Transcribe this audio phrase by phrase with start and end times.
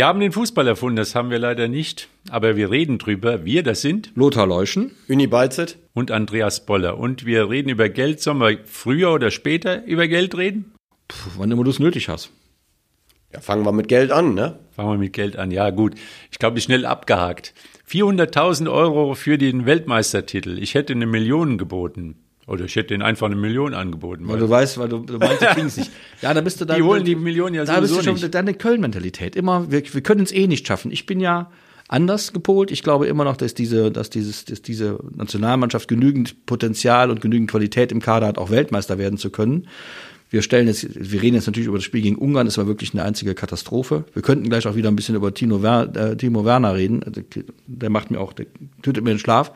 [0.00, 3.44] Wir haben den Fußball erfunden, das haben wir leider nicht, aber wir reden drüber.
[3.44, 6.96] Wir, das sind Lothar Leuschen, Uni Balzet und Andreas Boller.
[6.96, 8.18] Und wir reden über Geld.
[8.22, 10.72] Sollen wir früher oder später über Geld reden?
[11.06, 12.30] Puh, wann immer du es nötig hast.
[13.30, 14.58] Ja, fangen wir mit Geld an, ne?
[14.70, 15.50] Fangen wir mit Geld an.
[15.50, 15.96] Ja, gut.
[16.30, 17.52] Ich glaube, ich schnell abgehakt.
[17.86, 20.56] 400.000 Euro für den Weltmeistertitel.
[20.62, 22.16] Ich hätte eine Million geboten.
[22.50, 24.26] Oder ich hätte ihnen einfach eine Million angeboten.
[24.26, 25.92] Weil, weil du weißt, weil du, du meinst, die kriegen's nicht.
[26.20, 26.76] Ja, da bist du dann.
[26.76, 28.34] Die holen die Millionen ja Da bist du schon nicht.
[28.34, 29.36] deine Köln-Mentalität.
[29.36, 30.90] Immer, wir, wir können es eh nicht schaffen.
[30.90, 31.52] Ich bin ja
[31.86, 32.72] anders gepolt.
[32.72, 37.48] Ich glaube immer noch, dass diese, dass dieses, dass diese Nationalmannschaft genügend Potenzial und genügend
[37.48, 39.68] Qualität im Kader hat, auch Weltmeister werden zu können.
[40.28, 42.94] Wir stellen jetzt, wir reden jetzt natürlich über das Spiel gegen Ungarn, das war wirklich
[42.94, 44.04] eine einzige Katastrophe.
[44.12, 45.32] Wir könnten gleich auch wieder ein bisschen über äh,
[46.16, 47.02] Timo Werner reden.
[47.04, 47.20] Also,
[47.66, 48.46] Der macht mir auch, der
[48.82, 49.52] tötet mir den Schlaf.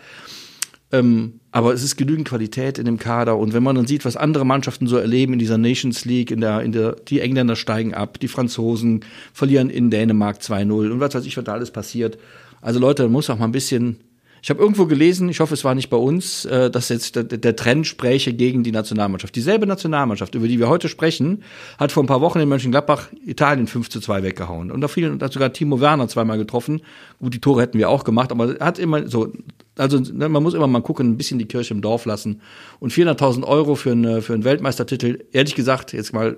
[0.94, 3.36] Ähm, aber es ist genügend Qualität in dem Kader.
[3.36, 6.40] Und wenn man dann sieht, was andere Mannschaften so erleben in dieser Nations League, in
[6.40, 11.14] der, in der, die Engländer steigen ab, die Franzosen verlieren in Dänemark 2-0 und was
[11.14, 12.18] weiß ich, was da alles passiert.
[12.60, 13.98] Also Leute, da muss auch mal ein bisschen.
[14.42, 17.56] Ich habe irgendwo gelesen, ich hoffe, es war nicht bei uns, äh, dass jetzt der,
[17.56, 19.34] Trend spräche gegen die Nationalmannschaft.
[19.34, 21.42] Dieselbe Nationalmannschaft, über die wir heute sprechen,
[21.78, 24.70] hat vor ein paar Wochen in Mönchengladbach Italien 5 zu 2 weggehauen.
[24.70, 26.82] Und da fielen, hat sogar Timo Werner zweimal getroffen.
[27.20, 29.32] Gut, die Tore hätten wir auch gemacht, aber hat immer so,
[29.76, 32.40] also ne, man muss immer mal gucken, ein bisschen die Kirche im Dorf lassen.
[32.80, 36.36] Und 400.000 Euro für, eine, für einen Weltmeistertitel, ehrlich gesagt, jetzt mal,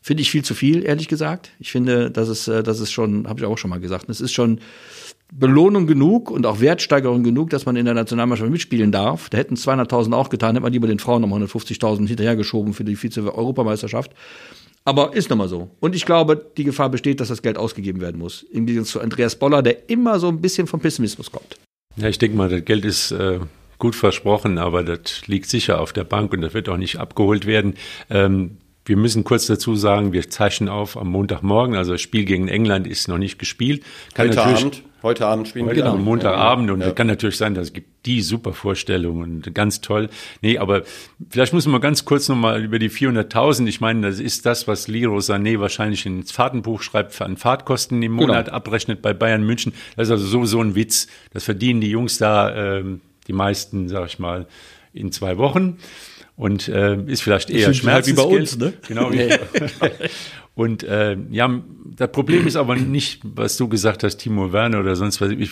[0.00, 1.52] finde ich viel zu viel, ehrlich gesagt.
[1.58, 4.20] Ich finde, das ist, äh, das ist schon, habe ich auch schon mal gesagt, das
[4.20, 4.60] ist schon
[5.32, 9.28] Belohnung genug und auch Wertsteigerung genug, dass man in der Nationalmannschaft mitspielen darf.
[9.28, 12.96] Da hätten 200.000 auch getan, hätte man lieber den Frauen nochmal 150.000 hinterhergeschoben für die
[12.96, 14.12] Vize-Europameisterschaft.
[14.84, 15.68] Aber ist nochmal so.
[15.80, 18.42] Und ich glaube, die Gefahr besteht, dass das Geld ausgegeben werden muss.
[18.50, 21.58] Im Gegensatz zu Andreas Boller, der immer so ein bisschen vom Pessimismus kommt.
[21.98, 23.40] Ja, ich denke mal, das Geld ist äh,
[23.78, 27.44] gut versprochen, aber das liegt sicher auf der Bank und das wird auch nicht abgeholt
[27.44, 27.74] werden.
[28.08, 32.48] Ähm, wir müssen kurz dazu sagen, wir zeichnen auf am Montagmorgen, also das Spiel gegen
[32.48, 33.82] England ist noch nicht gespielt.
[34.14, 35.86] Kann Heute Abend, heute Abend spielen Heute wir.
[35.86, 36.90] am Montagabend und Ja.
[36.92, 40.08] kann natürlich sein, dass es gibt die super Vorstellung und ganz toll.
[40.40, 40.82] Nee, aber
[41.30, 43.66] vielleicht muss man ganz kurz nochmal über die 400.000.
[43.68, 48.12] Ich meine, das ist das, was Liro Sané wahrscheinlich ins Fahrtenbuch schreibt, an Fahrtkosten im
[48.12, 48.56] Monat Genau.
[48.56, 49.74] abrechnet bei Bayern München.
[49.96, 51.06] Das ist also sowieso ein Witz.
[51.32, 54.46] Das verdienen die Jungs da, ähm, die meisten, sag ich mal,
[54.94, 55.76] in zwei Wochen.
[56.38, 58.72] Und äh, ist vielleicht eher sind halt wie bei uns, ne?
[58.86, 59.10] Genau.
[59.12, 59.28] Wie,
[60.54, 61.62] und äh, ja,
[61.96, 65.30] das Problem ist aber nicht, was du gesagt hast, Timo Werner oder sonst was.
[65.30, 65.50] Ich,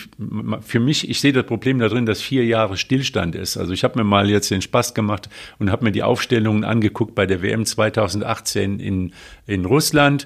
[0.61, 3.57] für mich, ich sehe das Problem darin, dass vier Jahre Stillstand ist.
[3.57, 7.15] Also ich habe mir mal jetzt den Spaß gemacht und habe mir die Aufstellungen angeguckt
[7.15, 9.13] bei der WM 2018 in,
[9.45, 10.25] in Russland.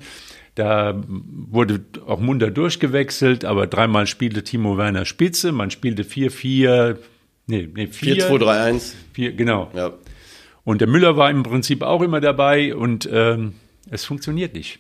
[0.56, 5.52] Da wurde auch munter durchgewechselt, aber dreimal spielte Timo Werner Spitze.
[5.52, 6.98] Man spielte 4-4,
[7.48, 8.94] nee, nee, 4, 4-2-3-1.
[9.14, 9.72] 4, genau.
[9.76, 9.94] Ja.
[10.64, 13.54] Und der Müller war im Prinzip auch immer dabei und ähm,
[13.90, 14.80] es funktioniert nicht.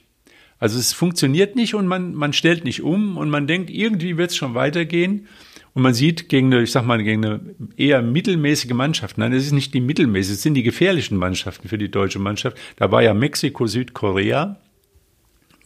[0.59, 4.29] Also es funktioniert nicht und man, man stellt nicht um und man denkt, irgendwie wird
[4.29, 5.27] es schon weitergehen.
[5.73, 9.17] Und man sieht gegen eine, ich sag mal, gegen eine eher mittelmäßige Mannschaft.
[9.17, 12.57] Nein, es ist nicht die mittelmäßige, es sind die gefährlichen Mannschaften für die deutsche Mannschaft.
[12.75, 14.57] Da war ja Mexiko, Südkorea,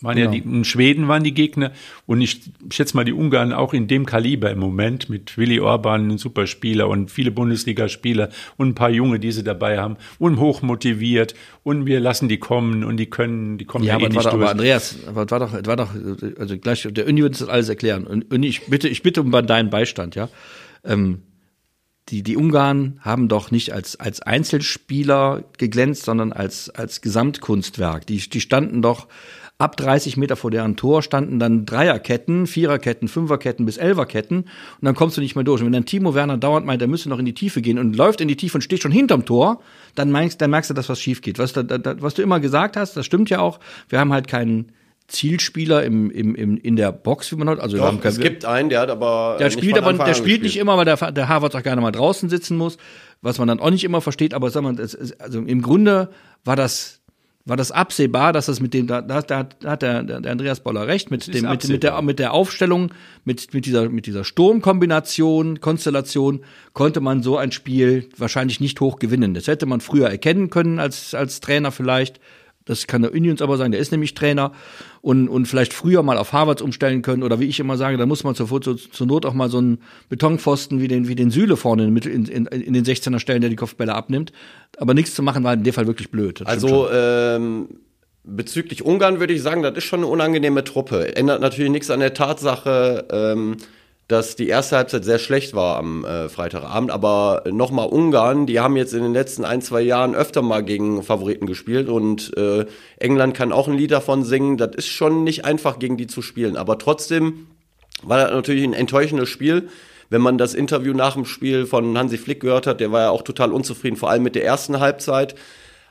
[0.06, 1.72] waren ja die, in Schweden waren die Gegner
[2.06, 6.12] und ich schätze mal die Ungarn auch in dem Kaliber im Moment mit Willi Orban,
[6.12, 11.36] ein Superspieler und viele Bundesligaspieler und ein paar Junge, die sie dabei haben und hochmotiviert
[11.64, 14.16] und wir lassen die kommen und die können, die kommen Ja, ja, aber eh das
[14.16, 14.52] war nicht doch, aber durch.
[14.52, 15.90] Andreas, aber war doch, war doch,
[16.40, 18.06] also gleich, der Uni wird das alles erklären.
[18.06, 20.30] Und Uni, ich bitte, ich bitte um deinen Beistand, ja.
[20.84, 21.24] Ähm,
[22.10, 28.06] die, die Ungarn haben doch nicht als, als Einzelspieler geglänzt, sondern als, als Gesamtkunstwerk.
[28.06, 29.08] Die, die standen doch
[29.58, 34.50] ab 30 Meter vor deren Tor standen dann Dreierketten, Viererketten, Fünferketten bis Elferketten und
[34.82, 35.62] dann kommst du nicht mehr durch.
[35.62, 37.96] Und wenn dann Timo Werner dauernd meint, er müsse noch in die Tiefe gehen und
[37.96, 39.62] läuft in die Tiefe und steht schon hinterm Tor,
[39.96, 41.40] dann merkst, dann merkst du, dass was schief geht.
[41.40, 43.60] Was, was du immer gesagt hast, das stimmt ja auch.
[43.88, 44.74] Wir haben halt keinen
[45.08, 47.60] Zielspieler im, im, im, in der Box, wie man hat.
[47.60, 49.36] Also haben Doch, kein, es gibt einen, der hat aber.
[49.38, 51.92] der nicht spielt aber, der spielt nicht immer, weil der, der Harvard auch gerne mal
[51.92, 52.78] draußen sitzen muss,
[53.22, 54.34] was man dann auch nicht immer versteht.
[54.34, 54.76] Aber sag mal,
[55.20, 56.10] also im Grunde
[56.44, 57.02] war das,
[57.46, 60.88] war das absehbar, dass das mit dem, da, da, da hat der, der Andreas Boller
[60.88, 62.92] recht, mit dem, mit, mit der, mit der Aufstellung,
[63.24, 66.44] mit, mit dieser, mit dieser Sturmkombination, Konstellation,
[66.74, 69.36] konnte man so ein Spiel wahrscheinlich nicht hoch gewinnen.
[69.36, 72.20] Das hätte man früher erkennen können als, als Trainer vielleicht.
[72.66, 74.52] Das kann der Unions aber sagen, der ist nämlich Trainer
[75.02, 78.08] und, und vielleicht früher mal auf Harvards umstellen können oder wie ich immer sage, da
[78.08, 79.78] muss man zur, zur, zur Not auch mal so einen
[80.10, 83.52] Betonpfosten wie den, wie den Süle vorne in, in, in, in den 16er stellen, der
[83.52, 84.32] die Kopfbälle abnimmt.
[84.78, 86.42] Aber nichts zu machen war in dem Fall wirklich blöd.
[86.46, 87.70] Also ähm,
[88.24, 91.16] bezüglich Ungarn würde ich sagen, das ist schon eine unangenehme Truppe.
[91.16, 93.58] Ändert natürlich nichts an der Tatsache, ähm,
[94.08, 96.92] dass die erste Halbzeit sehr schlecht war am äh, Freitagabend.
[96.92, 101.02] Aber nochmal Ungarn, die haben jetzt in den letzten ein, zwei Jahren öfter mal gegen
[101.02, 102.66] Favoriten gespielt und äh,
[102.98, 104.58] England kann auch ein Lied davon singen.
[104.58, 106.56] Das ist schon nicht einfach, gegen die zu spielen.
[106.56, 107.48] Aber trotzdem
[108.04, 109.70] war das natürlich ein enttäuschendes Spiel.
[110.10, 113.10] Wenn man das Interview nach dem Spiel von Hansi Flick gehört hat, der war ja
[113.10, 115.34] auch total unzufrieden, vor allem mit der ersten Halbzeit.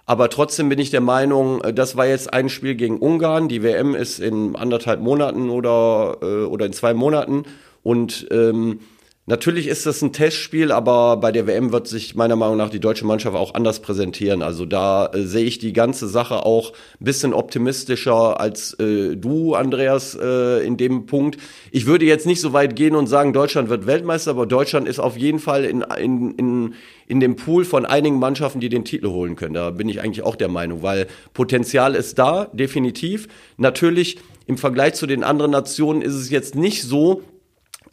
[0.07, 3.49] Aber trotzdem bin ich der Meinung, äh, das war jetzt ein Spiel gegen Ungarn.
[3.49, 7.45] Die WM ist in anderthalb Monaten oder, äh, oder in zwei Monaten.
[7.85, 8.81] Und ähm,
[9.27, 12.81] natürlich ist das ein Testspiel, aber bei der WM wird sich meiner Meinung nach die
[12.81, 14.43] deutsche Mannschaft auch anders präsentieren.
[14.43, 19.55] Also da äh, sehe ich die ganze Sache auch ein bisschen optimistischer als äh, du,
[19.55, 21.37] Andreas, äh, in dem Punkt.
[21.71, 24.99] Ich würde jetzt nicht so weit gehen und sagen, Deutschland wird Weltmeister, aber Deutschland ist
[24.99, 26.75] auf jeden Fall in, in, in,
[27.07, 29.55] in dem Pool von einigen Mannschaften, die den Titel holen können.
[29.55, 33.29] Da bin ich eigentlich auch der Meinung, weil Potenzial ist da, definitiv.
[33.59, 34.17] Natürlich
[34.47, 37.23] im Vergleich zu den anderen Nationen ist es jetzt nicht so,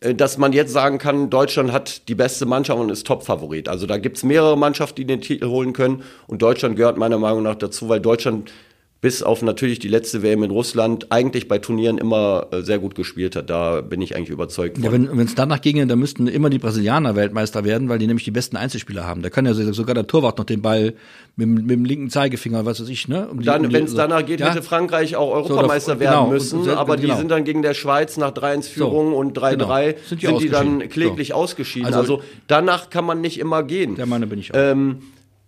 [0.02, 3.70] dass man jetzt sagen kann, Deutschland hat die beste Mannschaft und ist Top-Favorit.
[3.70, 7.44] Also da gibt's mehrere Mannschaften, die den Titel holen können und Deutschland gehört meiner Meinung
[7.44, 8.52] nach dazu, weil Deutschland
[9.02, 12.94] bis auf natürlich die letzte WM in Russland eigentlich bei Turnieren immer äh, sehr gut
[12.94, 13.50] gespielt hat.
[13.50, 14.78] Da bin ich eigentlich überzeugt.
[14.78, 14.86] Von.
[14.86, 18.26] Ja, wenn es danach ginge, dann müssten immer die Brasilianer Weltmeister werden, weil die nämlich
[18.26, 19.24] die besten Einzelspieler haben.
[19.24, 20.94] Da kann ja sogar der Torwart noch den Ball
[21.36, 23.28] mit, mit dem linken Zeigefinger, was weiß ich, ne?
[23.28, 24.52] Um dann, wenn es danach geht, ja?
[24.52, 27.14] hätte Frankreich auch Europameister so, werden genau, müssen, so, aber genau.
[27.16, 29.98] die sind dann gegen der Schweiz nach 3-1 Führung so, und 3-3 genau.
[30.08, 31.88] sind, die, sind die dann kläglich ausgeschieden.
[31.88, 33.96] Also, also, danach kann man nicht immer gehen.
[33.96, 34.60] Der Meinung bin ich auch.
[34.60, 34.98] Ähm,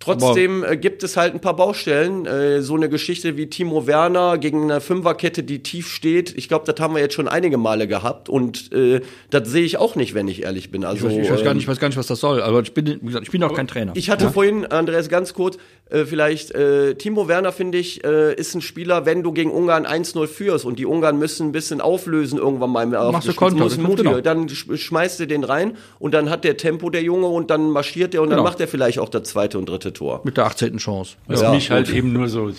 [0.04, 2.26] Trotzdem äh, gibt es halt ein paar Baustellen.
[2.26, 6.38] Äh, so eine Geschichte wie Timo Werner gegen eine Fünferkette, die tief steht.
[6.38, 9.78] Ich glaube, das haben wir jetzt schon einige Male gehabt und äh, das sehe ich
[9.78, 10.84] auch nicht, wenn ich ehrlich bin.
[10.84, 12.42] Also ich weiß, ich weiß, gar nicht, ich weiß gar nicht, was das soll.
[12.42, 13.94] Aber ich bin, wie gesagt, ich bin auch kein Trainer.
[13.96, 14.32] Ich hatte ja?
[14.32, 15.58] vorhin, Andreas, ganz kurz,
[15.90, 19.86] äh, vielleicht äh, Timo Werner finde ich äh, ist ein Spieler, wenn du gegen Ungarn
[19.86, 22.86] 1-0 führst und die Ungarn müssen ein bisschen auflösen irgendwann mal.
[22.86, 24.20] Machst du Konto, genau.
[24.20, 28.14] Dann schmeißt du den rein und dann hat der Tempo der Junge und dann marschiert
[28.14, 28.38] der und genau.
[28.38, 30.22] dann macht er vielleicht auch das zweite und dritte Tor.
[30.24, 30.78] Mit der 18.
[30.78, 31.16] Chance.
[31.28, 32.52] Was ja, mich halt eben nur so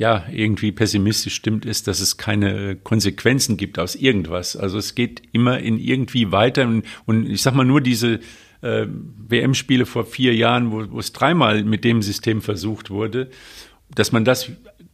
[0.00, 4.56] ja, irgendwie pessimistisch stimmt, ist, dass es keine Konsequenzen gibt aus irgendwas.
[4.56, 8.20] Also es geht immer in irgendwie weiter und, und ich sag mal nur diese
[8.62, 13.28] äh, WM-Spiele vor vier Jahren, wo, wo es dreimal mit dem System versucht wurde,
[13.94, 14.50] dass man das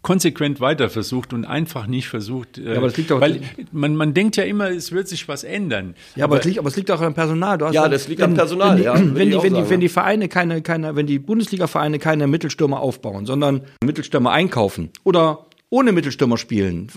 [0.07, 3.41] konsequent weiter versucht und einfach nicht versucht, ja, aber das liegt auch weil
[3.73, 5.97] man, man denkt ja immer, es wird sich was ändern.
[6.15, 7.61] Ja, aber, aber, es, liegt, aber es liegt auch am Personal.
[7.61, 8.77] ja, dann, das liegt wenn, am Personal.
[8.77, 11.99] Wenn die, ja, wenn, die, wenn, die, wenn die Vereine keine, keine, wenn die Bundesliga-Vereine
[11.99, 16.89] keine Mittelstürmer aufbauen, sondern Mittelstürmer einkaufen oder ohne Mittelstürmer spielen,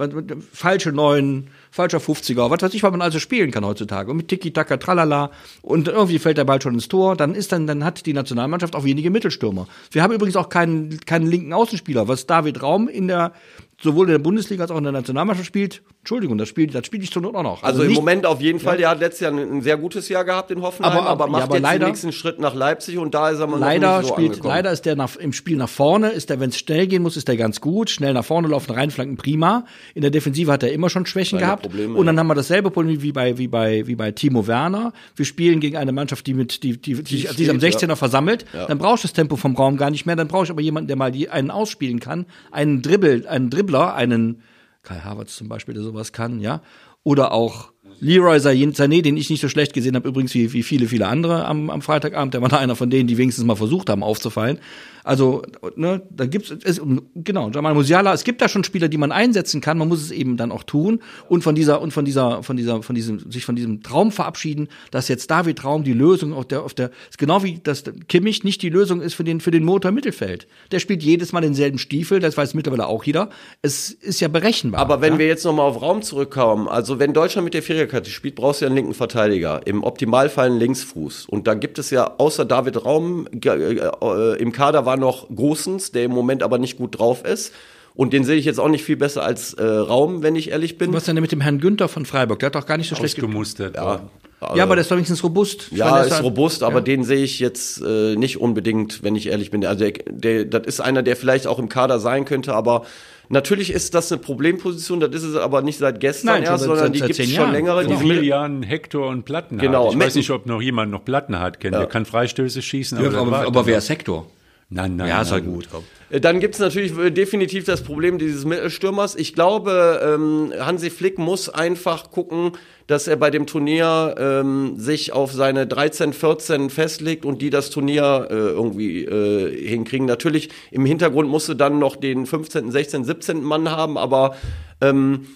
[0.53, 4.11] falsche Neuen, falscher 50er, was weiß ich, was man also spielen kann heutzutage.
[4.11, 5.31] Und mit Tiki-Taka, Tralala
[5.63, 8.75] und irgendwie fällt der Ball schon ins Tor, dann ist dann, dann hat die Nationalmannschaft
[8.75, 9.67] auch wenige Mittelstürmer.
[9.91, 13.33] Wir haben übrigens auch keinen, keinen linken Außenspieler, was David Raum in der,
[13.81, 15.81] sowohl in der Bundesliga als auch in der Nationalmannschaft spielt.
[16.09, 17.61] Entschuldigung, das spielt, das spiele ich zur Not auch noch.
[17.61, 18.79] Also, also im Moment auf jeden Fall, ja.
[18.79, 21.43] der hat letztes Jahr ein, sehr gutes Jahr gehabt in Hoffenheim, aber, aber, macht ja,
[21.43, 24.07] aber jetzt leider, den nächsten Schritt nach Leipzig und da ist er mal leider so
[24.07, 24.55] spielt, angekommen.
[24.55, 27.15] Leider ist der nach, im Spiel nach vorne, ist der, wenn es schnell gehen muss,
[27.15, 27.91] ist der ganz gut.
[27.91, 29.65] Schnell nach vorne laufen, reinflanken, prima.
[29.93, 31.61] In der Defensive hat er immer schon Schwächen Seine gehabt.
[31.61, 32.21] Probleme, und dann ja.
[32.21, 34.93] haben wir dasselbe Problem wie bei, wie bei, wie bei Timo Werner.
[35.15, 37.87] Wir spielen gegen eine Mannschaft, die mit, die, die, die, die, die sich am 16er
[37.87, 37.95] ja.
[37.95, 38.45] versammelt.
[38.51, 40.15] Dann brauchst du das Tempo vom Raum gar nicht mehr.
[40.15, 42.25] Dann brauche ich aber jemanden, der mal die, einen ausspielen kann.
[42.49, 44.41] Einen Dribbel, einen Dribbler, einen,
[44.89, 46.61] Kai Havertz zum Beispiel, der sowas kann, ja.
[47.03, 50.87] Oder auch Leroy Sané, den ich nicht so schlecht gesehen habe, übrigens wie, wie viele,
[50.87, 52.33] viele andere am, am Freitagabend.
[52.33, 54.59] Der war einer von denen, die wenigstens mal versucht haben aufzufallen.
[55.03, 55.43] Also,
[55.75, 56.81] ne, da gibt's es,
[57.15, 60.11] genau, Jamal Musiala, es gibt da schon Spieler, die man einsetzen kann, man muss es
[60.11, 63.45] eben dann auch tun und von dieser und von dieser von dieser von diesem sich
[63.45, 67.17] von diesem Traum verabschieden, dass jetzt David Traum die Lösung auf der auf der ist
[67.17, 70.47] genau wie das Kimmich nicht die Lösung ist für den für den Motor Mittelfeld.
[70.71, 73.29] Der spielt jedes Mal denselben Stiefel, das weiß mittlerweile auch jeder.
[73.61, 74.81] Es ist ja berechenbar.
[74.81, 75.19] Aber wenn ja?
[75.19, 78.61] wir jetzt noch mal auf Raum zurückkommen, also wenn Deutschland mit der Viererkette spielt, brauchst
[78.61, 82.45] du ja einen linken Verteidiger, im Optimalfall einen Linksfuß und da gibt es ja außer
[82.45, 86.97] David Raum äh, äh, im Kader war noch Großens, der im Moment aber nicht gut
[86.97, 87.53] drauf ist.
[87.93, 90.79] Und den sehe ich jetzt auch nicht viel besser als äh, Raum, wenn ich ehrlich
[90.79, 90.91] bin.
[90.93, 92.39] Was denn mit dem Herrn Günther von Freiburg?
[92.39, 93.75] Der hat doch gar nicht so schlecht gemustert.
[93.75, 94.09] Ja,
[94.55, 95.67] ja, aber der ist doch wenigstens robust.
[95.69, 96.81] Ich ja, ist halt, robust, aber ja.
[96.81, 99.65] den sehe ich jetzt äh, nicht unbedingt, wenn ich ehrlich bin.
[99.65, 102.85] Also der, der, das ist einer, der vielleicht auch im Kader sein könnte, aber
[103.31, 106.91] Natürlich ist das eine Problemposition, das ist es aber nicht seit gestern Nein, erst, sondern
[106.91, 107.85] die gibt es schon längere.
[107.85, 107.99] Genau.
[107.99, 109.85] Die Jahren Hector und Platten genau.
[109.85, 109.93] Hat.
[109.93, 111.59] Ich weiß nicht, ob noch jemand noch Platten hat.
[111.59, 111.73] Kennt.
[111.73, 111.81] Ja.
[111.81, 112.99] Der kann Freistöße schießen.
[112.99, 114.25] Ja, aber, aber, aber wer ist Hector?
[114.71, 115.07] Nein, nein.
[115.07, 115.67] Ja, ist halt gut.
[115.71, 115.83] Komm.
[116.09, 119.15] Äh, dann gibt's natürlich äh, definitiv das Problem dieses Mittelstürmers.
[119.15, 122.51] Ich glaube, ähm, Hansi Flick muss einfach gucken,
[122.85, 127.71] dass er bei dem Turnier ähm, sich auf seine 13, 14 festlegt und die das
[127.71, 130.05] Turnier äh, irgendwie äh, hinkriegen.
[130.05, 133.43] Natürlich im Hintergrund musste dann noch den 15., 16., 17.
[133.43, 134.35] Mann haben, aber
[134.81, 135.27] ähm,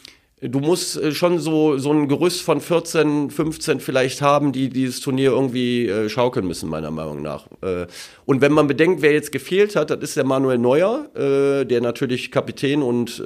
[0.49, 4.99] du musst äh, schon so, so ein Gerüst von 14, 15 vielleicht haben, die dieses
[4.99, 7.47] Turnier irgendwie äh, schaukeln müssen, meiner Meinung nach.
[7.61, 7.87] Äh,
[8.25, 11.81] und wenn man bedenkt, wer jetzt gefehlt hat, das ist der Manuel Neuer, äh, der
[11.81, 13.21] natürlich Kapitän und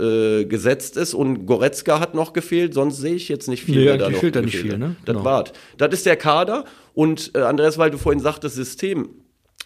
[0.50, 1.14] gesetzt ist.
[1.14, 3.92] Und Goretzka hat noch gefehlt, sonst sehe ich jetzt nicht viel.
[3.92, 4.96] Nee, da noch fehlt da nicht viel, ne?
[5.06, 5.26] Das Genau.
[5.26, 5.52] war's.
[5.78, 6.66] Das ist der Kader.
[6.94, 9.10] Und Andreas, weil du vorhin sagtest, System.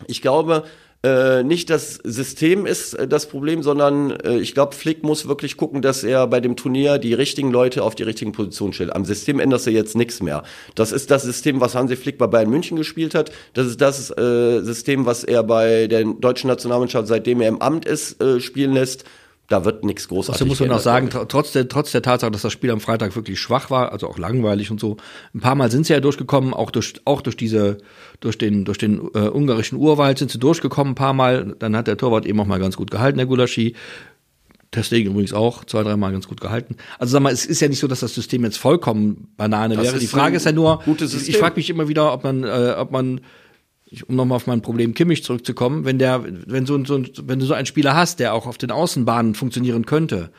[0.07, 0.63] Ich glaube,
[1.03, 5.57] äh, nicht das System ist äh, das Problem, sondern äh, ich glaube, Flick muss wirklich
[5.57, 8.95] gucken, dass er bei dem Turnier die richtigen Leute auf die richtigen Positionen stellt.
[8.95, 10.43] Am System änderst du jetzt nichts mehr.
[10.75, 13.31] Das ist das System, was Hansi Flick bei Bayern München gespielt hat.
[13.53, 17.85] Das ist das äh, System, was er bei der deutschen Nationalmannschaft, seitdem er im Amt
[17.85, 19.03] ist, äh, spielen lässt.
[19.51, 20.41] Da wird nichts großartig.
[20.41, 23.13] Also muss man auch sagen, trotz der, trotz der Tatsache, dass das Spiel am Freitag
[23.17, 24.95] wirklich schwach war, also auch langweilig und so,
[25.33, 27.79] ein paar Mal sind sie ja durchgekommen, auch durch, auch durch diese,
[28.21, 31.53] durch den, durch den äh, ungarischen Urwald sind sie durchgekommen, ein paar Mal.
[31.59, 33.75] Dann hat der Torwart eben auch mal ganz gut gehalten, der Gulaschi.
[34.71, 36.77] Testegen übrigens auch zwei, dreimal ganz gut gehalten.
[36.97, 39.83] Also sag mal, es ist ja nicht so, dass das System jetzt vollkommen Banane Das
[39.87, 39.99] wäre.
[39.99, 43.19] Die Frage ist ja nur, ich, frage mich immer wieder, ob man, äh, ob man
[44.07, 47.53] um nochmal auf mein Problem Kimmich zurückzukommen, wenn der, wenn so, so, wenn du so
[47.53, 50.29] einen Spieler hast, der auch auf den Außenbahnen funktionieren könnte,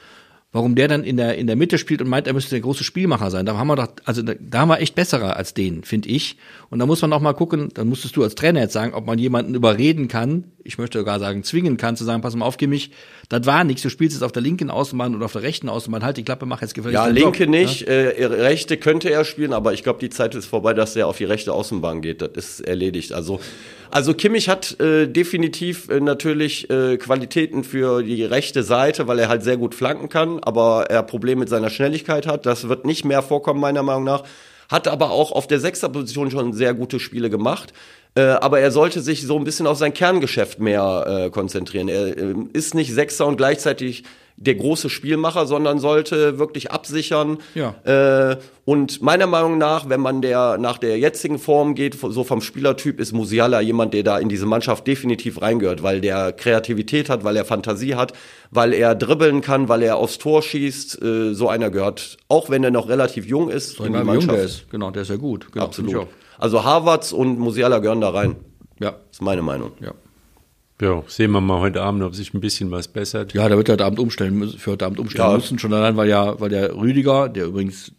[0.53, 2.85] warum der dann in der, in der Mitte spielt und meint, er müsste der große
[2.85, 3.47] Spielmacher sein.
[3.47, 6.37] Da haben wir doch, also da, da haben wir echt besserer als den, finde ich.
[6.69, 9.07] Und da muss man auch mal gucken, dann musstest du als Trainer jetzt sagen, ob
[9.07, 12.59] man jemanden überreden kann, ich möchte sogar sagen, zwingen kann, zu sagen, pass mal auf,
[12.59, 12.91] Kimmich,
[13.31, 16.05] das war nichts, du spielst jetzt auf der linken Außenbahn oder auf der rechten Außenbahn,
[16.05, 17.63] halt die Klappe, mach jetzt gefälligst Ja, linke Job, ne?
[17.63, 21.09] nicht, äh, rechte könnte er spielen, aber ich glaube, die Zeit ist vorbei, dass er
[21.09, 22.21] auf die rechte Außenbahn geht.
[22.21, 23.13] Das ist erledigt.
[23.13, 23.41] Also,
[23.93, 29.29] also Kimmich hat äh, definitiv äh, natürlich äh, Qualitäten für die rechte Seite, weil er
[29.29, 32.47] halt sehr gut flanken kann, aber er Probleme mit seiner Schnelligkeit hat.
[32.47, 34.25] Das wird nicht mehr vorkommen, meiner Meinung nach.
[34.71, 37.75] Hat aber auch auf der Sechserposition schon sehr gute Spiele gemacht.
[38.15, 41.89] Äh, aber er sollte sich so ein bisschen auf sein Kerngeschäft mehr äh, konzentrieren.
[41.89, 44.05] Er äh, ist nicht Sechser und gleichzeitig
[44.37, 47.39] der große Spielmacher, sondern sollte wirklich absichern.
[47.55, 47.75] Ja.
[47.85, 52.41] Äh, und meiner Meinung nach, wenn man der nach der jetzigen Form geht, so vom
[52.41, 57.25] Spielertyp, ist Musiala jemand, der da in diese Mannschaft definitiv reingehört, weil der Kreativität hat,
[57.25, 58.13] weil er Fantasie hat,
[58.51, 61.03] weil er dribbeln kann, weil er aufs Tor schießt.
[61.03, 63.95] Äh, so einer gehört, auch wenn er noch relativ jung ist, in die wie jung
[63.95, 64.39] der Mannschaft.
[64.39, 64.71] ist.
[64.71, 65.53] Genau, der ist ja gut.
[65.53, 66.09] Genau, Absolut.
[66.43, 68.35] Also Harvards und Musiala gehören da rein.
[68.81, 69.71] Ja, ist meine Meinung.
[69.81, 69.93] ja.
[70.81, 73.33] Ja, sehen wir mal heute Abend, ob sich ein bisschen was bessert.
[73.35, 75.37] Ja, da wird er heute Abend umstellen müssen, für heute Abend umstellen Ja.
[75.37, 77.93] müssen, schon allein, weil ja, weil der Rüdiger, der übrigens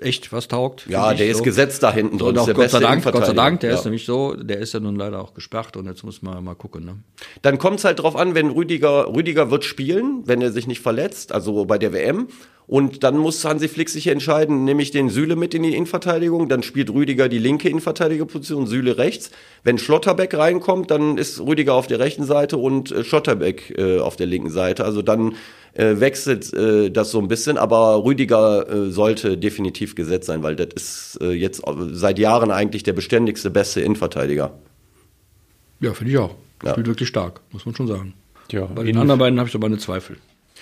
[0.00, 0.86] echt was taugt.
[0.88, 1.42] Ja, der ist so.
[1.44, 2.28] gesetzt da hinten drin.
[2.28, 3.32] und ist auch der Gott sei Dank, Gott sei.
[3.32, 3.76] Dank, der ja.
[3.76, 6.54] ist nämlich so, der ist ja nun leider auch gesperrt und jetzt muss man mal
[6.54, 6.96] gucken, ne?
[7.42, 10.80] Dann kommt es halt drauf an, wenn Rüdiger, Rüdiger wird spielen, wenn er sich nicht
[10.80, 12.28] verletzt, also bei der WM.
[12.66, 16.48] Und dann muss Hansi Flick sich entscheiden, nehme ich den Süle mit in die Innenverteidigung,
[16.48, 19.30] dann spielt Rüdiger die linke Innenverteidigerposition, Süle rechts.
[19.64, 24.16] Wenn Schlotterbeck reinkommt, dann ist Rüdiger auf der rechten Seite und äh, Schlotterbeck äh, auf
[24.16, 24.84] der linken Seite.
[24.84, 25.34] Also dann
[25.74, 30.56] äh, wechselt äh, das so ein bisschen, aber Rüdiger äh, sollte definitiv gesetzt sein, weil
[30.56, 31.62] das ist äh, jetzt
[31.92, 34.52] seit Jahren eigentlich der beständigste, beste Innenverteidiger.
[35.80, 36.34] Ja, finde ich auch.
[36.62, 36.72] Ja.
[36.72, 38.14] Spielt wirklich stark, muss man schon sagen.
[38.50, 40.16] Ja, Bei den anderen beiden habe ich aber meine Zweifel.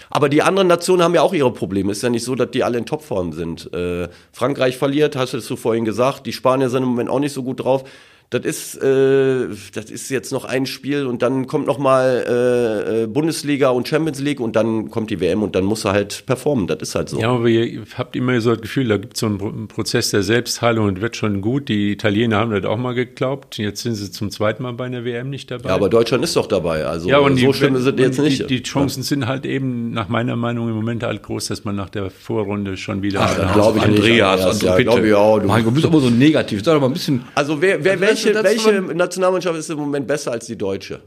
[0.09, 1.93] Aber die anderen Nationen haben ja auch ihre Probleme.
[1.93, 3.73] Ist ja nicht so, dass die alle in Topform sind.
[3.75, 6.27] Äh, Frankreich verliert, hast du vorhin gesagt.
[6.27, 7.85] Die Spanier sind im Moment auch nicht so gut drauf.
[8.33, 13.03] Das ist, äh, das ist jetzt noch ein Spiel und dann kommt noch mal äh,
[13.03, 16.23] äh, Bundesliga und Champions League und dann kommt die WM und dann muss er halt
[16.27, 16.69] performen.
[16.69, 17.19] Das ist halt so.
[17.19, 19.67] Ja, aber ihr habt immer so das Gefühl, da gibt es so einen Pro- einen
[19.67, 21.69] Prozess der Selbstheilung und wird schon gut.
[21.69, 23.59] Die Italiener haben das auch mal geglaubt.
[23.59, 25.71] Jetzt sind sie zum zweiten Mal bei einer WM nicht dabei.
[25.71, 26.85] Ja, aber Deutschland ist doch dabei.
[26.87, 28.43] Also Ja, und so die, schlimm und jetzt nicht.
[28.49, 31.75] Die, die Chancen sind halt eben nach meiner Meinung im Moment halt groß, dass man
[31.75, 33.23] nach der Vorrunde schon wieder.
[33.23, 33.99] Ach, glaube ich nicht.
[33.99, 34.91] Andreas, Andreas, also ja, bitte.
[34.91, 35.39] glaube ich auch.
[35.41, 36.63] Du- Mein Gott, du bist aber so negativ.
[36.65, 37.25] Sag doch mal ein bisschen.
[37.35, 41.03] Also wer, wer, Also welche, welche Nationalmannschaft ist im Moment besser als die deutsche?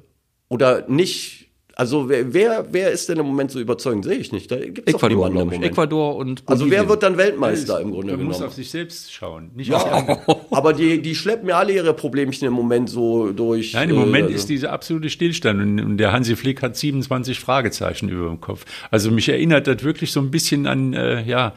[0.50, 1.44] Oder nicht?
[1.76, 4.06] Also wer, wer, wer ist denn im Moment so überzeugend?
[4.06, 4.52] Sehe ich nicht.
[4.52, 5.60] Da gibt's Ecuador, glaube ich.
[5.60, 5.72] Moment.
[5.72, 8.50] Ecuador und Also wer wird dann Weltmeister im Grunde man muss genommen?
[8.50, 9.50] auf sich selbst schauen.
[9.56, 10.20] Nicht auf die anderen.
[10.52, 13.74] Aber die, die schleppen ja alle ihre Problemchen im Moment so durch.
[13.74, 17.40] Nein, im Moment äh, ist dieser absolute Stillstand und, und der Hansi Flick hat 27
[17.40, 18.66] Fragezeichen über dem Kopf.
[18.92, 21.54] Also mich erinnert das wirklich so ein bisschen an, äh, ja,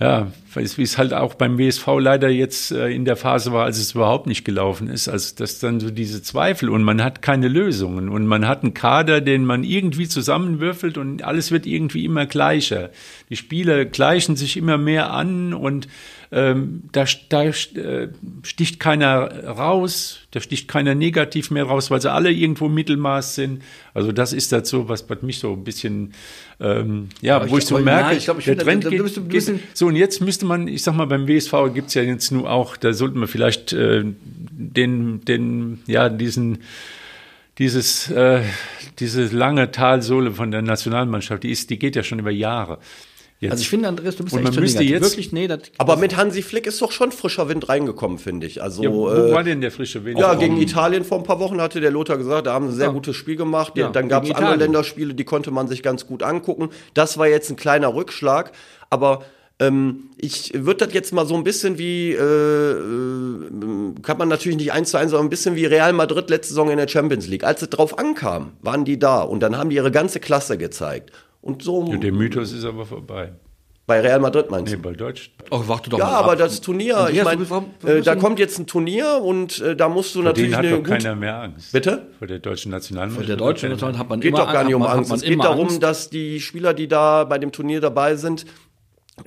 [0.00, 3.78] ja, wie es halt auch beim WSV leider jetzt äh, in der Phase war, als
[3.78, 5.08] es überhaupt nicht gelaufen ist.
[5.08, 8.74] Also das dann so diese Zweifel und man hat keine Lösungen und man hat einen
[8.74, 12.90] Kader, den man irgendwie zusammenwürfelt und alles wird irgendwie immer gleicher.
[13.30, 15.86] Die Spieler gleichen sich immer mehr an und
[16.36, 18.08] ähm, da, da äh,
[18.42, 23.62] sticht keiner raus, da sticht keiner negativ mehr raus, weil sie alle irgendwo Mittelmaß sind.
[23.94, 26.12] Also das ist dazu, was bei mich so ein bisschen,
[26.58, 28.90] ähm, ja, ich wo ich so glaub, merke, nein, ich glaub, ich der Trend da-
[28.90, 31.52] da geht, du geht bist- so und jetzt müsste man, ich sag mal, beim WSV
[31.72, 36.58] gibt's ja jetzt nur auch, da sollten wir vielleicht äh, den, den, ja, diesen
[37.58, 38.42] dieses, äh,
[38.98, 42.78] diese lange Talsohle von der Nationalmannschaft, die ist, die geht ja schon über Jahre.
[43.44, 43.52] Jetzt.
[43.52, 45.00] Also ich finde, Andreas, du bist Und echt man müsste negativ.
[45.02, 48.46] jetzt- Wirklich, nee, das, Aber mit Hansi Flick ist doch schon frischer Wind reingekommen, finde
[48.46, 48.62] ich.
[48.62, 50.18] Also ja, wo äh, war denn der frische Wind?
[50.18, 52.76] Ja, gegen Italien vor ein paar Wochen hatte der Lothar gesagt, da haben sie ein
[52.76, 52.92] sehr Ja.
[52.92, 53.72] gutes Spiel gemacht.
[53.76, 54.56] Ja, Dann gab es andere.
[54.56, 56.70] Länderspiele, die konnte man sich ganz gut angucken.
[56.94, 58.52] Das war jetzt ein kleiner Rückschlag,
[58.90, 59.22] aber
[59.60, 64.58] ähm, ich würde das jetzt mal so ein bisschen wie, äh, äh, kann man natürlich
[64.58, 67.26] nicht eins zu eins, aber ein bisschen wie Real Madrid letzte Saison in der Champions
[67.28, 67.44] League.
[67.44, 71.12] Als es drauf ankam, waren die da und dann haben die ihre ganze Klasse gezeigt.
[71.44, 73.32] Und so Ja, der Mythos ist aber vorbei.
[73.86, 74.82] bei Real Madrid meinst Nee, du?
[74.82, 75.30] bei Deutsch.
[75.50, 76.38] oh, warte doch Ja, mal aber ab.
[76.38, 79.90] das Turnier, Andreas, ich meine, warum- äh, da kommt jetzt ein Turnier und äh, da
[79.90, 81.72] musst du Vor natürlich denen hat eine doch keiner mehr Angst.
[81.72, 82.06] Bitte?
[82.18, 83.20] Vor der deutschen Nationalmannschaft.
[83.22, 85.12] Bei der deutschen Nationalmannschaft hat man geht immer doch gar nicht um Angst.
[85.12, 85.82] Es geht darum, Angst.
[85.82, 88.46] dass die Spieler, die da bei dem Turnier dabei sind,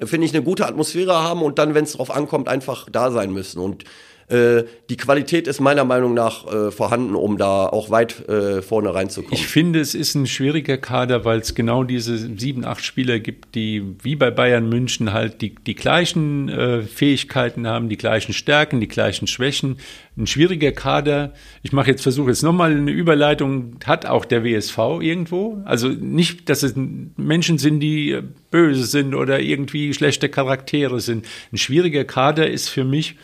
[0.03, 3.31] finde ich, eine gute Atmosphäre haben und dann, wenn es drauf ankommt, einfach da sein
[3.31, 3.59] müssen.
[3.59, 3.83] Und
[4.29, 8.93] äh, die Qualität ist meiner Meinung nach äh, vorhanden, um da auch weit äh, vorne
[8.93, 9.34] reinzukommen.
[9.34, 13.55] Ich finde, es ist ein schwieriger Kader, weil es genau diese sieben, acht Spieler gibt,
[13.55, 18.81] die wie bei Bayern München halt die, die gleichen äh, Fähigkeiten haben, die gleichen Stärken,
[18.81, 19.77] die gleichen Schwächen.
[20.17, 21.31] Ein schwieriger Kader.
[21.63, 25.62] Ich mache jetzt, versuche jetzt nochmal eine Überleitung, hat auch der WSV irgendwo.
[25.63, 31.25] Also nicht, dass es Menschen sind, die äh, böse sind oder irgendwie schlechte Charaktere sind.
[31.53, 33.15] Ein schwieriger Kader ist für mich,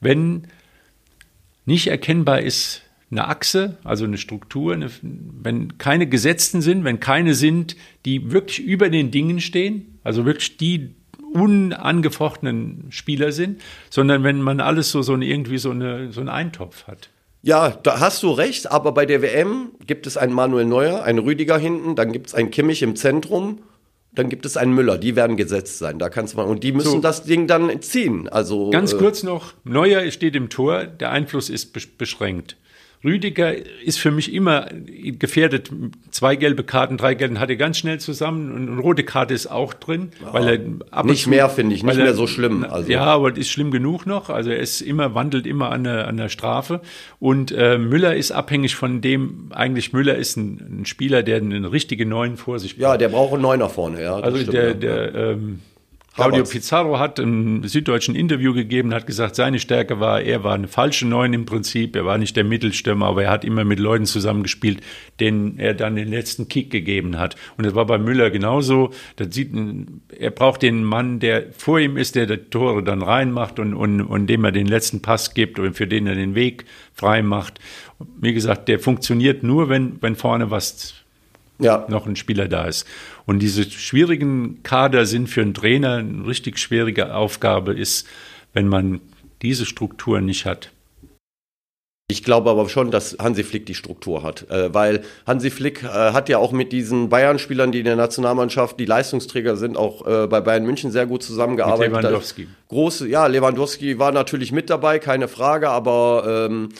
[0.00, 0.46] wenn
[1.66, 7.34] nicht erkennbar ist eine Achse, also eine Struktur, eine, wenn keine Gesetzten sind, wenn keine
[7.34, 10.94] sind, die wirklich über den Dingen stehen, also wirklich die
[11.32, 16.86] unangefochtenen Spieler sind, sondern wenn man alles so, so irgendwie so, eine, so einen Eintopf
[16.86, 17.10] hat.
[17.42, 21.20] Ja, da hast du recht, aber bei der WM gibt es einen Manuel Neuer, einen
[21.20, 23.60] Rüdiger hinten, dann gibt es einen Kimmich im Zentrum,
[24.12, 25.98] dann gibt es einen Müller, die werden gesetzt sein.
[25.98, 27.00] Da kannst du und die müssen So.
[27.00, 28.28] das Ding dann ziehen.
[28.28, 32.56] Also Ganz äh, kurz noch, Neuer steht im Tor, der Einfluss ist besch- beschränkt.
[33.02, 34.68] Rüdiger ist für mich immer
[35.18, 35.70] gefährdet.
[36.10, 39.46] Zwei gelbe Karten, drei gelbe hat er ganz schnell zusammen und eine rote Karte ist
[39.46, 40.60] auch drin, weil er
[40.96, 42.90] ab Nicht mehr, finde ich, nicht er- mehr so schlimm, also.
[42.90, 44.28] Ja, aber es ist schlimm genug noch.
[44.28, 46.82] Also er ist immer wandelt immer an der, an der Strafe
[47.18, 49.46] und äh, Müller ist abhängig von dem.
[49.50, 53.32] Eigentlich Müller ist ein, ein Spieler, der einen richtigen Neuen vor sich Ja, der braucht
[53.32, 54.16] einen Neuner vorne, ja.
[54.16, 54.74] also stimmt, der, ja.
[54.74, 55.60] der ähm,
[56.14, 56.42] Claudio.
[56.42, 61.06] Pizarro hat im Süddeutschen Interview gegeben, hat gesagt, seine Stärke war, er war eine falsche
[61.06, 64.80] Neun im Prinzip, er war nicht der Mittelstürmer, aber er hat immer mit Leuten zusammengespielt,
[65.20, 67.36] denen er dann den letzten Kick gegeben hat.
[67.56, 68.90] Und das war bei Müller genauso.
[69.16, 69.52] Das sieht,
[70.18, 74.00] er braucht den Mann, der vor ihm ist, der die Tore dann reinmacht und, und,
[74.00, 77.60] und dem er den letzten Pass gibt und für den er den Weg frei macht.
[78.20, 80.99] Wie gesagt, der funktioniert nur, wenn, wenn vorne was
[81.60, 81.86] ja.
[81.88, 82.86] noch ein Spieler da ist.
[83.26, 88.06] Und diese schwierigen Kader sind für einen Trainer eine richtig schwierige Aufgabe ist,
[88.52, 89.00] wenn man
[89.42, 90.70] diese Struktur nicht hat.
[92.10, 95.86] Ich glaube aber schon, dass Hansi Flick die Struktur hat, äh, weil Hansi Flick äh,
[95.86, 100.26] hat ja auch mit diesen Bayern-Spielern, die in der Nationalmannschaft die Leistungsträger sind, auch äh,
[100.26, 101.92] bei Bayern München sehr gut zusammengearbeitet.
[101.92, 102.48] Mit Lewandowski.
[102.68, 106.70] Große, ja, Lewandowski war natürlich mit dabei, keine Frage, aber ähm,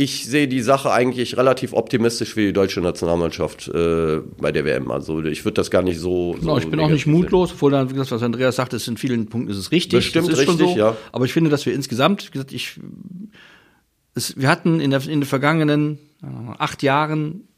[0.00, 4.90] ich sehe die Sache eigentlich relativ optimistisch für die deutsche Nationalmannschaft äh, bei der WM.
[4.90, 6.36] Also ich würde das gar nicht so.
[6.40, 8.88] Genau, so ich bin auch nicht mutlos, obwohl dann, wie gesagt, was Andreas sagt, ist
[8.88, 9.98] in vielen Punkten ist es richtig.
[9.98, 10.74] Bestimmt richtig, so.
[10.74, 10.96] ja.
[11.12, 12.80] Aber ich finde, dass wir insgesamt, wie gesagt, ich,
[14.14, 15.98] es, wir hatten in, der, in den vergangenen
[16.56, 17.48] acht Jahren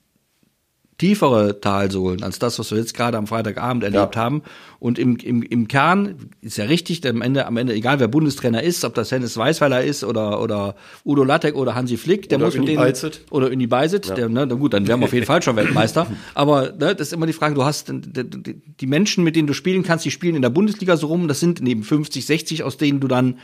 [0.99, 4.21] tiefere Talsohlen als das, was wir jetzt gerade am Freitagabend erlebt Ja.
[4.23, 4.43] haben.
[4.79, 8.63] Und im, im, im Kern ist ja richtig, am Ende, am Ende, egal wer Bundestrainer
[8.63, 12.47] ist, ob das Hennes Weißweiler ist oder, oder Udo Lattek oder Hansi Flick, der Oder
[12.47, 13.21] muss mit Uni denen, Beizet.
[13.31, 16.07] oder Uni Beisit, der, ne, na gut, dann wären wir auf jeden Fall schon Weltmeister.
[16.35, 19.83] Aber ne, das ist immer die Frage, du hast die Menschen, mit denen du spielen
[19.83, 23.01] kannst, die spielen in der Bundesliga so rum, das sind neben 50, 60, aus denen
[23.01, 23.39] du dann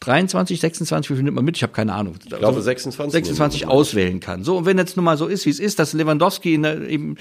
[0.00, 1.56] 23, 26, wie viel nimmt man mit?
[1.58, 2.14] Ich habe keine Ahnung.
[2.22, 3.80] Ich glaube, 26 26 nehmen wir mit.
[3.80, 4.44] auswählen kann.
[4.44, 7.16] So, und wenn jetzt nun mal so ist, wie es ist, dass Lewandowski der, eben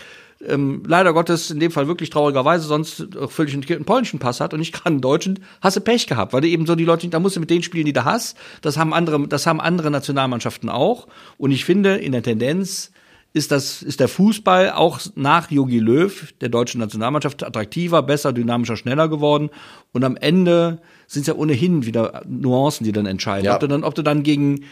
[0.47, 4.39] ähm, leider Gottes in dem Fall wirklich traurigerweise sonst auch völlig einen, einen polnischen Pass
[4.39, 6.85] hat und nicht gerade einen deutschen, hast du Pech gehabt, weil du eben so die
[6.85, 8.37] Leute, da musst du mit denen spielen, die du hast.
[8.61, 11.07] Das haben andere, das haben andere Nationalmannschaften auch.
[11.37, 12.91] Und ich finde, in der Tendenz
[13.33, 18.75] ist das, ist der Fußball auch nach Jogi Löw, der deutschen Nationalmannschaft, attraktiver, besser, dynamischer,
[18.75, 19.49] schneller geworden.
[19.91, 23.45] Und am Ende sind es ja ohnehin wieder Nuancen, die dann entscheiden.
[23.45, 23.53] Ja.
[23.53, 24.65] Ob du dann, ob du dann gegen,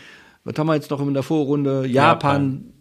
[0.44, 2.74] was haben wir jetzt noch in der Vorrunde, Japan,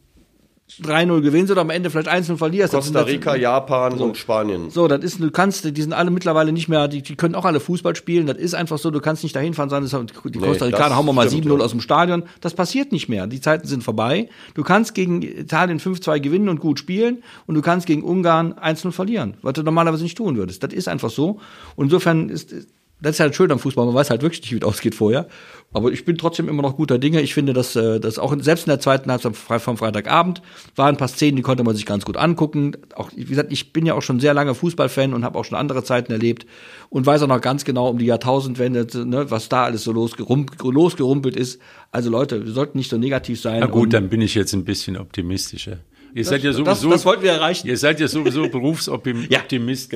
[0.83, 2.75] 3-0 gewinnst oder am Ende vielleicht 1-0 verlierst.
[2.75, 4.69] Das Costa Rica, Japan und Spanien.
[4.71, 7.45] so, das ist, du kannst, die sind alle mittlerweile nicht mehr, die, die können auch
[7.45, 8.27] alle Fußball spielen.
[8.27, 9.93] Das ist einfach so, du kannst nicht dahin fahren, sagen, das-
[10.25, 11.65] die Costa Nee, Ricaner das hauen wir mal stimmt, 7-0 ja.
[11.65, 12.25] aus dem Stadion.
[12.41, 13.27] Das passiert nicht mehr.
[13.29, 14.29] Die Zeiten sind vorbei.
[14.55, 18.91] Du kannst gegen Italien 5-2 gewinnen und gut spielen und du kannst gegen Ungarn 1-0
[18.91, 20.63] verlieren, was du normalerweise nicht tun würdest.
[20.65, 21.39] Das ist einfach so.
[21.77, 22.53] Und insofern ist,
[23.01, 25.29] das ist halt schön am Fußball, man weiß halt wirklich nicht, wie es ausgeht vorher.
[25.73, 27.21] Aber ich bin trotzdem immer noch guter Dinge.
[27.21, 30.41] Ich finde, dass, äh, dass auch selbst in der zweiten Halbzeit vom Freitagabend
[30.75, 32.73] waren ein paar Szenen, die konnte man sich ganz gut angucken.
[32.95, 35.59] Auch, wie gesagt, ich bin ja auch schon sehr lange Fußballfan und habe auch schon
[35.59, 36.47] andere Zeiten erlebt
[36.89, 40.63] und weiß auch noch ganz genau um die Jahrtausendwende, ne, was da alles so losgerumpelt,
[40.63, 41.61] losgerumpelt ist.
[41.91, 43.61] Also Leute, wir sollten nicht so negativ sein.
[43.61, 45.79] Na gut, dann bin ich jetzt ein bisschen optimistischer.
[46.17, 47.67] Ihr seid ja sowieso, das, das wollten wir erreichen.
[47.69, 49.31] Ihr seid ja sowieso Berufsoptimist.
[49.31, 49.43] Ja,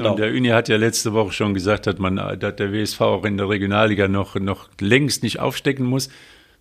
[0.03, 0.11] genau.
[0.11, 3.25] Und der Uni hat ja letzte Woche schon gesagt, dass man, dass der WSV auch
[3.25, 6.11] in der Regionalliga noch, noch längst nicht aufstecken muss.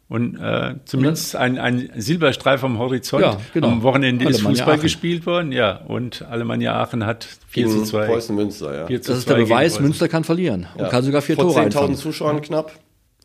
[0.08, 3.22] Und äh, zumindest ein, ein Silberstreif am Horizont.
[3.22, 3.68] Ja, genau.
[3.68, 4.82] Am Wochenende ist Alemannia Fußball Aachen.
[4.82, 5.76] gespielt worden, ja.
[5.88, 8.06] Und Alemannia Aachen hat 4 zu Gegen 2.
[8.08, 8.88] Preußen Münster, ja.
[8.88, 9.80] 4 zu Das ist 2 der Beweis.
[9.82, 10.88] Münster kann verlieren und Ja.
[10.90, 11.96] kann sogar vier Vor Tore 10.000 einfangen.
[11.96, 12.72] Zuschauern knapp.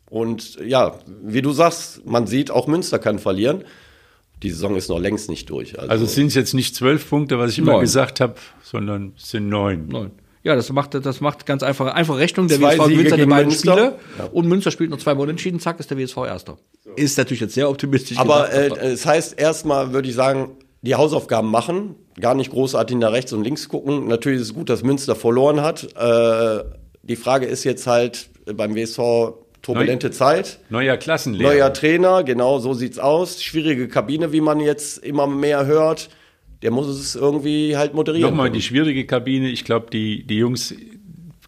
[0.09, 3.63] Und ja, wie du sagst, man sieht, auch Münster kann verlieren.
[4.43, 5.77] Die Saison ist noch längst nicht durch.
[5.79, 7.81] Also, Also es sind jetzt nicht zwölf Punkte, was ich immer Neun.
[7.81, 9.87] gesagt habe, sondern es sind neun.
[9.87, 10.11] Neun.
[10.43, 12.47] Ja, das macht, das macht ganz einfach, einfach Rechnung.
[12.47, 13.71] Der Zwei WSV Siege gewinnt seine gegen beiden Münster.
[13.73, 14.25] Spiele Ja.
[14.25, 16.57] und Münster spielt noch zweimal unentschieden, zack, ist der WSV Erster.
[16.95, 18.17] Ist natürlich jetzt sehr optimistisch.
[18.19, 20.51] aber gesagt, äh, es heißt erstmal, würde ich sagen,
[20.83, 24.07] die Hausaufgaben machen, gar nicht großartig nach rechts und links gucken.
[24.07, 25.83] Natürlich ist es gut, dass Münster verloren hat.
[25.95, 26.63] Äh,
[27.01, 28.99] die Frage ist jetzt halt äh, beim WSV
[29.65, 30.59] turbulente Zeit.
[30.69, 31.53] Neuer Klassenlehrer.
[31.53, 33.43] Neuer Trainer, genau so sieht's aus.
[33.43, 36.09] Schwierige Kabine, wie man jetzt immer mehr hört.
[36.61, 38.29] Der muss es irgendwie halt moderieren.
[38.29, 39.49] Nochmal die schwierige Kabine.
[39.49, 40.73] Ich glaube, die, die Jungs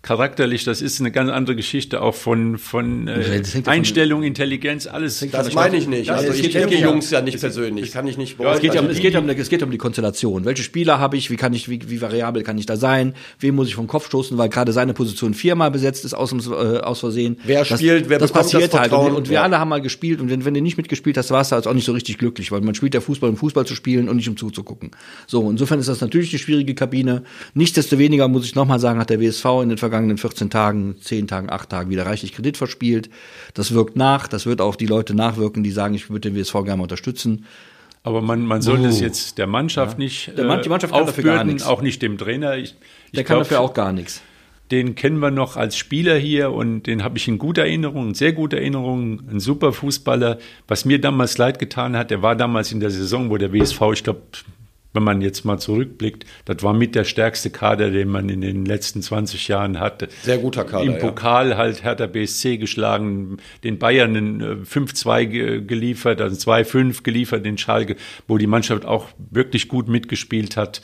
[0.08, 5.26] charakterlich, das ist eine ganz andere Geschichte, auch von, von äh, Einstellung, Intelligenz, alles.
[5.32, 6.10] Das meine ich nicht.
[6.10, 7.92] Das- Also ich kenne die Jungs ja nicht persönlich.
[7.92, 9.70] Kann ich nicht Ja, Es geht ja, um, es, geht ja um, es geht um
[9.72, 10.46] die Konstellation.
[10.46, 11.30] Welche Spieler habe ich?
[11.30, 13.16] Wie kann ich, wie, wie variabel kann ich da sein?
[13.42, 16.40] Wem muss ich vom Kopf stoßen, weil gerade seine Position viermal besetzt ist aus, dem,
[16.40, 17.38] äh, aus Versehen.
[17.44, 18.92] Wer das, spielt, wer das passiert das halt.
[18.94, 19.16] Und, Vertrauen?
[19.18, 19.44] und wir Ja.
[19.44, 21.74] alle haben mal gespielt und wenn, wenn du nicht mitgespielt hast, warst du also auch
[21.74, 24.30] nicht so richtig glücklich, weil man spielt ja Fußball, um Fußball zu spielen und nicht
[24.30, 24.92] um zuzugucken.
[25.28, 27.24] So, insofern ist das natürlich eine schwierige Kabine.
[27.56, 31.50] Nichtsdestoweniger muss ich nochmal sagen, hat der WSV in den vergangenen 14 Tagen, 10 Tagen,
[31.50, 33.10] 8 Tagen wieder reichlich Kredit verspielt.
[33.54, 36.54] Das wirkt nach, das wird auch die Leute nachwirken, die sagen, ich würde den WSV
[36.64, 37.46] gerne unterstützen.
[38.04, 38.88] Aber man, man sollte Oh.
[38.90, 41.68] es jetzt der Mannschaft nicht Der Mann- die Mannschaft kann dafür gar aufbürden, nichts.
[41.68, 42.56] auch nicht dem Trainer.
[42.58, 42.72] Ich,
[43.14, 44.22] Der ich kann glaub, dafür auch gar nichts.
[44.72, 48.14] Den kennen wir noch als Spieler hier und den habe ich in guter Erinnerung, in
[48.16, 50.40] sehr guter Erinnerung, ein super Fußballer.
[50.68, 53.82] Was mir damals leid getan hat, der war damals in der Saison, wo der WSV,
[53.94, 54.22] ich glaube,
[54.94, 58.66] wenn man jetzt mal zurückblickt, das war mit der stärkste Kader, den man in den
[58.66, 60.08] letzten 20 Jahren hatte.
[60.24, 60.98] Sehr guter Kader, Im ja.
[61.00, 67.46] Pokal halt Hertha BSC geschlagen, den Bayern ein äh, 5-2 ge- geliefert, also 2-5 geliefert,
[67.46, 67.96] den Schalke,
[68.28, 70.82] wo die Mannschaft auch wirklich gut mitgespielt hat.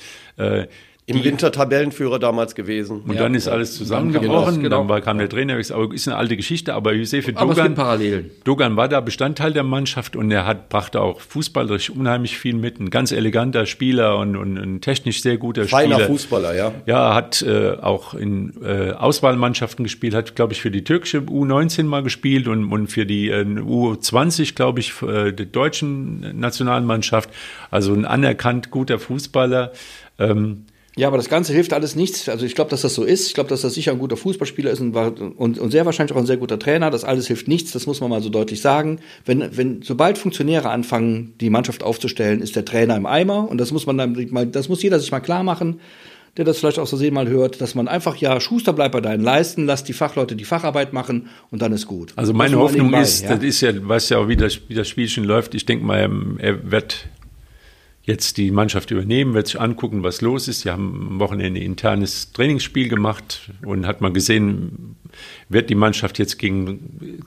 [1.05, 3.01] Äh, Im Winter Tabellenführer damals gewesen.
[3.01, 4.61] und dann ist alles zusammengebrochen.
[4.63, 4.93] Genau, genau.
[4.93, 5.27] Dann kam der.
[5.73, 6.73] Aber ist eine alte Geschichte.
[6.73, 8.31] Aber ich sehe für Aber es Dogan, Parallelen.
[8.45, 12.79] Dogan war da Bestandteil der Mannschaft und er hat, brachte auch fußballerisch unheimlich viel mit.
[12.79, 16.07] Ein ganz eleganter Spieler und, und ein technisch sehr guter Feiner Spieler.
[16.07, 16.71] Fußballer, ja.
[16.85, 21.83] Ja, hat äh, auch in äh, Auswahlmannschaften gespielt, hat, glaube ich, für die türkische U19
[21.83, 27.29] mal gespielt und, und für die äh, U20, glaube ich, äh, der deutschen Nationalmannschaft.
[27.71, 29.73] Also ein anerkannt guter Fußballer.
[30.17, 32.29] Ähm, Ja, aber das Ganze hilft alles nichts.
[32.29, 33.27] Also ich glaube, dass das so ist.
[33.27, 36.19] Ich glaube, dass das sicher ein guter Fußballspieler ist und, und, und sehr wahrscheinlich auch
[36.19, 36.91] ein sehr guter Trainer.
[36.91, 38.99] Das alles hilft nichts, das muss man mal so deutlich sagen.
[39.25, 43.49] Wenn, wenn sobald Funktionäre anfangen, die Mannschaft aufzustellen, ist der Trainer im Eimer.
[43.49, 45.79] Und das muss man dann mal, das muss jeder sich mal klar machen,
[46.37, 49.23] der das vielleicht aus Versehen mal hört, dass man einfach ja Schuster bleibt bei deinen
[49.23, 52.13] Leisten, lass die Fachleute die Facharbeit machen und dann ist gut.
[52.15, 53.35] Also meine Hoffnung nebenbei, ist, ja.
[53.35, 55.55] das ist ja, weiß ja auch, wie das, wie das Spielchen läuft.
[55.55, 57.07] Ich denke mal, er wird
[58.03, 60.61] jetzt die Mannschaft übernehmen, wird sich angucken, was los ist.
[60.61, 64.97] Sie haben am Wochenende ein internes Trainingsspiel gemacht und hat mal gesehen,
[65.49, 67.21] wird die Mannschaft jetzt gegen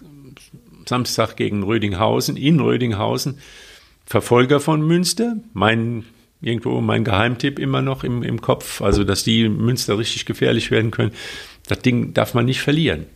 [0.87, 3.39] Samstag gegen Rödinghausen, in Rödinghausen,
[4.05, 5.37] Verfolger von Münster.
[5.53, 6.05] Mein
[6.43, 10.91] irgendwo mein Geheimtipp immer noch im, im Kopf, also dass die Münster richtig gefährlich werden
[10.91, 11.13] können.
[11.67, 13.07] Das Ding darf man nicht verlieren.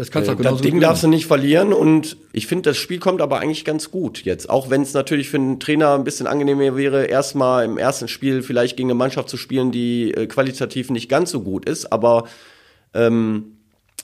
[0.00, 2.70] Das kannst du auch Das genauso Ding gut darfst du nicht verlieren und ich finde,
[2.70, 4.48] das Spiel kommt aber eigentlich ganz gut jetzt.
[4.48, 8.42] Auch wenn es natürlich für einen Trainer ein bisschen angenehmer wäre, erstmal im ersten Spiel
[8.42, 11.92] vielleicht gegen eine Mannschaft zu spielen, die äh, qualitativ nicht ganz so gut ist.
[11.92, 12.24] Aber
[12.94, 13.58] ähm,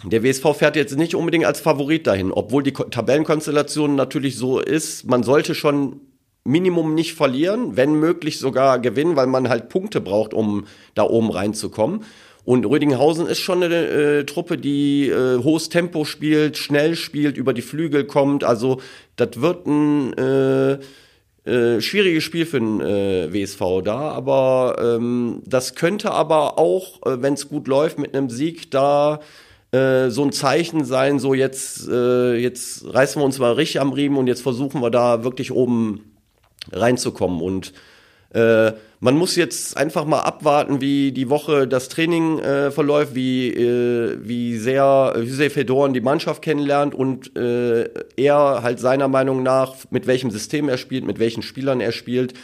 [0.05, 4.61] der WSV fährt jetzt nicht unbedingt als Favorit dahin, obwohl die Ko Tabellenkonstellation natürlich so
[4.61, 5.07] ist.
[5.07, 6.01] Man sollte schon
[6.45, 11.31] Minimum nicht verlieren, wenn möglich sogar gewinnen, weil man halt Punkte braucht, um da oben
[11.31, 12.05] reinzukommen.
[12.47, 17.53] Und Rödinghausen ist schon eine äh, Truppe, die äh, hohes Tempo spielt, schnell spielt, über
[17.53, 18.45] die Flügel kommt.
[18.45, 18.81] Also
[19.17, 20.79] das wird ein äh,
[21.45, 27.21] äh, schwieriges Spiel für den äh, WSV da, aber ähm, das könnte aber auch, äh,
[27.21, 29.21] wenn es gut läuft, mit einem Sieg da
[29.73, 34.29] so ein Zeichen sein, so jetzt, jetzt reißen wir uns mal richtig am Riemen und
[34.29, 36.17] jetzt versuchen wir da wirklich oben
[36.73, 37.43] reinzukommen.
[37.43, 37.75] Und
[38.31, 43.49] Äh, man muss jetzt einfach mal abwarten, wie die Woche das Training äh, verläuft, wie,
[43.49, 49.75] äh, wie sehr Hüseyin Fedoren die Mannschaft kennenlernt und äh, er halt seiner Meinung nach,
[49.91, 52.35] mit welchem System er spielt, mit welchen Spielern er spielt.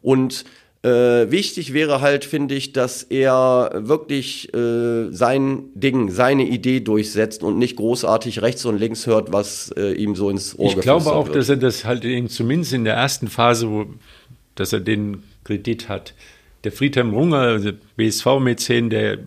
[0.00, 0.44] Und
[0.82, 7.42] äh, wichtig wäre halt, finde ich, dass er wirklich äh, sein Ding, seine Idee durchsetzt
[7.42, 11.12] und nicht großartig rechts und links hört, was äh, ihm so ins Ohr Ich glaube
[11.12, 11.36] auch, wird.
[11.36, 13.86] dass er das halt in, zumindest in der ersten Phase, wo,
[14.54, 16.14] dass er den Kredit hat.
[16.64, 19.18] Der Friedhelm Runger, also BSV-Mäzen, der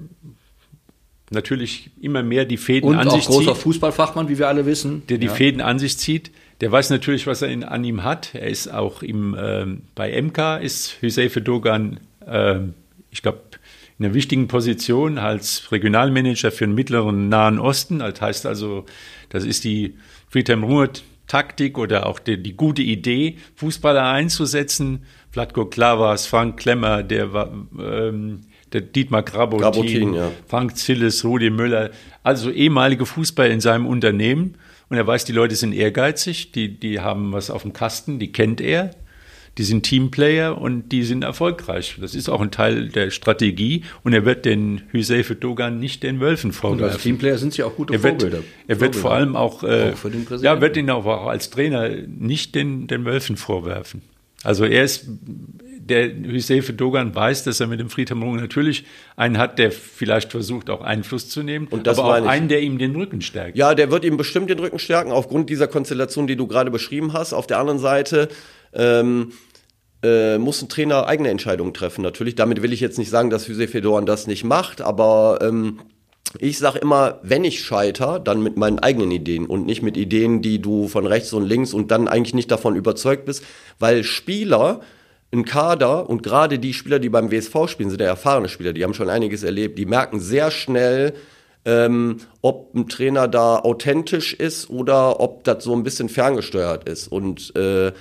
[1.29, 3.29] natürlich immer mehr die Fäden und an sich zieht.
[3.29, 5.03] Und auch großer Fußballfachmann, wie wir alle wissen.
[5.07, 5.33] Der die ja.
[5.33, 6.31] Fäden an sich zieht.
[6.61, 8.35] Der weiß natürlich, was er in, an ihm hat.
[8.35, 12.59] Er ist auch im, ähm, bei MK, ist Hüseyin Dogan, äh,
[13.11, 13.39] ich glaube,
[13.97, 17.99] in einer wichtigen Position als Regionalmanager für den mittleren Nahen Osten.
[17.99, 18.85] Das heißt also,
[19.29, 19.95] das ist die
[20.29, 20.89] Friedhelm Ruhr
[21.29, 25.05] Taktik oder auch die, die gute Idee, Fußballer einzusetzen.
[25.31, 28.41] Vladko Klavas, Frank Klemmer, der war, ähm,
[28.73, 30.31] der Dietmar Grabotin, Grabotin ja.
[30.47, 31.91] Frank Zilles, Rudi Müller,
[32.23, 34.55] also ehemalige Fußballer in seinem Unternehmen.
[34.89, 38.31] Und er weiß, die Leute sind ehrgeizig, die, die haben was auf dem Kasten, die
[38.31, 38.91] kennt er,
[39.59, 41.97] die sind Teamplayer und die sind erfolgreich.
[42.01, 46.19] Das ist auch ein Teil der Strategie und er wird den Hüseyin Dogan nicht den
[46.19, 46.85] Wölfen vorwerfen.
[46.85, 48.43] Und als Teamplayer sind sie auch gute er wird, Vorbilder.
[48.67, 52.55] Er wird vor allem auch, äh, auch ja, wird ihn auch, auch als Trainer nicht
[52.55, 54.01] den, den Wölfen vorwerfen.
[54.43, 55.07] Also er ist
[55.89, 60.31] der Hüseyin Dogan weiß, dass er mit dem Friedhelm Runge natürlich einen hat, der vielleicht
[60.31, 62.29] versucht, auch Einfluss zu nehmen, und das aber auch ich.
[62.29, 63.57] einen, der ihm den Rücken stärkt.
[63.57, 67.13] Ja, der wird ihm bestimmt den Rücken stärken, aufgrund dieser Konstellation, die du gerade beschrieben
[67.13, 67.33] hast.
[67.33, 68.29] Auf der anderen Seite
[68.73, 69.31] ähm,
[70.03, 72.35] äh, muss ein Trainer eigene Entscheidungen treffen, natürlich.
[72.35, 75.79] Damit will ich jetzt nicht sagen, dass Hüseyin Fedoran das nicht macht, aber ähm,
[76.37, 80.41] ich sage immer, wenn ich scheiter, dann mit meinen eigenen Ideen und nicht mit Ideen,
[80.41, 83.43] die du von rechts und links und dann eigentlich nicht davon überzeugt bist,
[83.79, 84.81] weil Spieler
[85.31, 88.83] ein Kader und gerade die Spieler, die beim WSV spielen, sind ja erfahrene Spieler, die
[88.83, 91.13] haben schon einiges erlebt, die merken sehr schnell,
[91.65, 97.07] ähm, ob ein Trainer da authentisch ist oder ob das so ein bisschen ferngesteuert ist.
[97.07, 97.91] Und äh,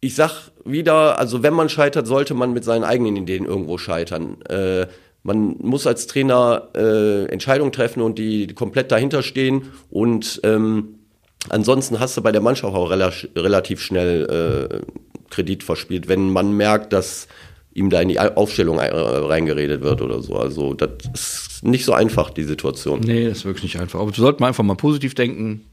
[0.00, 4.42] ich sag wieder, also wenn man scheitert, sollte man mit seinen eigenen Ideen irgendwo scheitern.
[4.42, 4.88] Äh,
[5.22, 10.98] man muss als Trainer äh, Entscheidungen treffen und die, die komplett dahinter stehen und ähm,
[11.48, 14.80] ansonsten hast du bei der Mannschaft auch rela relativ schnell äh,
[15.30, 17.28] Kredit verspielt, wenn man merkt, dass
[17.74, 20.36] ihm da in die Aufstellung äh, reingeredet wird oder so.
[20.36, 23.00] Also das ist nicht so einfach, die Situation.
[23.00, 24.00] Nee, das ist wirklich nicht einfach.
[24.00, 25.64] Aber wir sollten einfach mal positiv denken.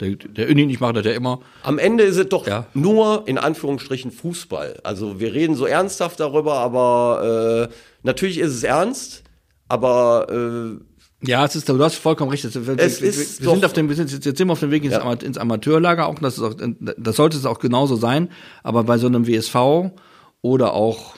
[0.00, 1.40] Der, der Uni, ich mache das ja immer.
[1.62, 2.66] Am Ende ist es doch ja.
[2.74, 4.80] nur in Anführungsstrichen Fußball.
[4.82, 9.22] Also wir reden so ernsthaft darüber, aber äh, natürlich ist es ernst,
[9.68, 10.84] aber äh,
[11.22, 12.44] ja, es ist, du hast vollkommen recht.
[12.44, 14.70] Wir, es wir, ist wir sind auf dem, wir sind, jetzt sind wir auf dem
[14.70, 15.12] Weg ins, ja.
[15.12, 16.54] ins Amateurlager auch, das ist auch,
[16.96, 18.30] das sollte es auch genauso sein.
[18.62, 19.90] Aber bei so einem WSV
[20.40, 21.14] oder auch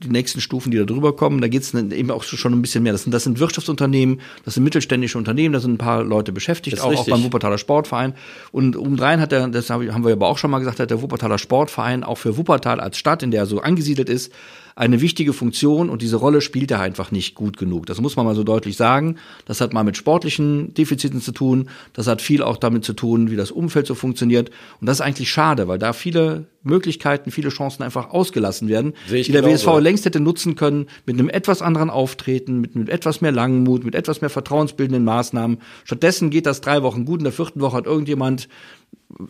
[0.00, 2.82] die nächsten Stufen, die da drüber kommen, da geht es eben auch schon ein bisschen
[2.82, 2.92] mehr.
[2.92, 6.80] Das sind, das sind Wirtschaftsunternehmen, das sind mittelständische Unternehmen, da sind ein paar Leute beschäftigt,
[6.80, 8.14] auch, auch, beim Wuppertaler Sportverein.
[8.52, 11.38] Und obendrein hat der, das haben wir aber auch schon mal gesagt, hat der Wuppertaler
[11.38, 14.32] Sportverein auch für Wuppertal als Stadt, in der er so angesiedelt ist,
[14.78, 17.86] eine wichtige Funktion und diese Rolle spielt er einfach nicht gut genug.
[17.86, 19.16] Das muss man mal so deutlich sagen.
[19.44, 21.68] Das hat mal mit sportlichen Defiziten zu tun.
[21.94, 24.50] Das hat viel auch damit zu tun, wie das Umfeld so funktioniert.
[24.80, 29.32] Und das ist eigentlich schade, weil da viele Möglichkeiten, viele Chancen einfach ausgelassen werden, die
[29.32, 29.78] der WSV so.
[29.80, 33.96] längst hätte nutzen können mit einem etwas anderen Auftreten, mit, mit etwas mehr Langmut, mit
[33.96, 35.58] etwas mehr vertrauensbildenden Maßnahmen.
[35.82, 37.18] Stattdessen geht das drei Wochen gut.
[37.18, 38.48] In der vierten Woche hat irgendjemand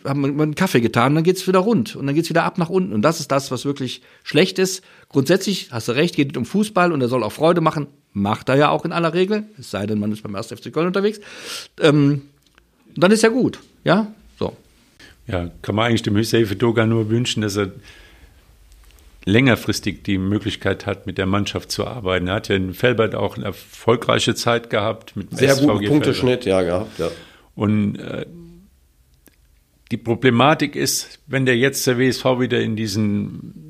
[0.03, 2.69] haben wir einen Kaffee getan, dann geht's wieder rund und dann geht's wieder ab nach
[2.69, 2.93] unten.
[2.93, 4.83] Und das ist das, was wirklich schlecht ist.
[5.07, 7.87] Grundsätzlich hast du recht, geht um Fußball und er soll auch Freude machen.
[8.11, 10.47] Macht er ja auch in aller Regel, es sei denn, man ist beim 1.
[10.47, 11.19] FC Köln unterwegs.
[11.79, 12.23] Ähm,
[12.95, 14.55] dann ist ja gut, ja, so.
[15.27, 17.71] Ja, kann man eigentlich dem Hüseyin Doga nur wünschen, dass er
[19.25, 22.27] längerfristig die Möglichkeit hat, mit der Mannschaft zu arbeiten.
[22.27, 25.15] Er hat ja in Felbert auch eine erfolgreiche Zeit gehabt.
[25.15, 27.09] Mit Sehr guten Punkteschnitt, ja, gehabt, ja.
[27.55, 28.25] Und äh,
[29.91, 33.69] die Problematik ist, wenn der jetzt der WSV wieder in diesen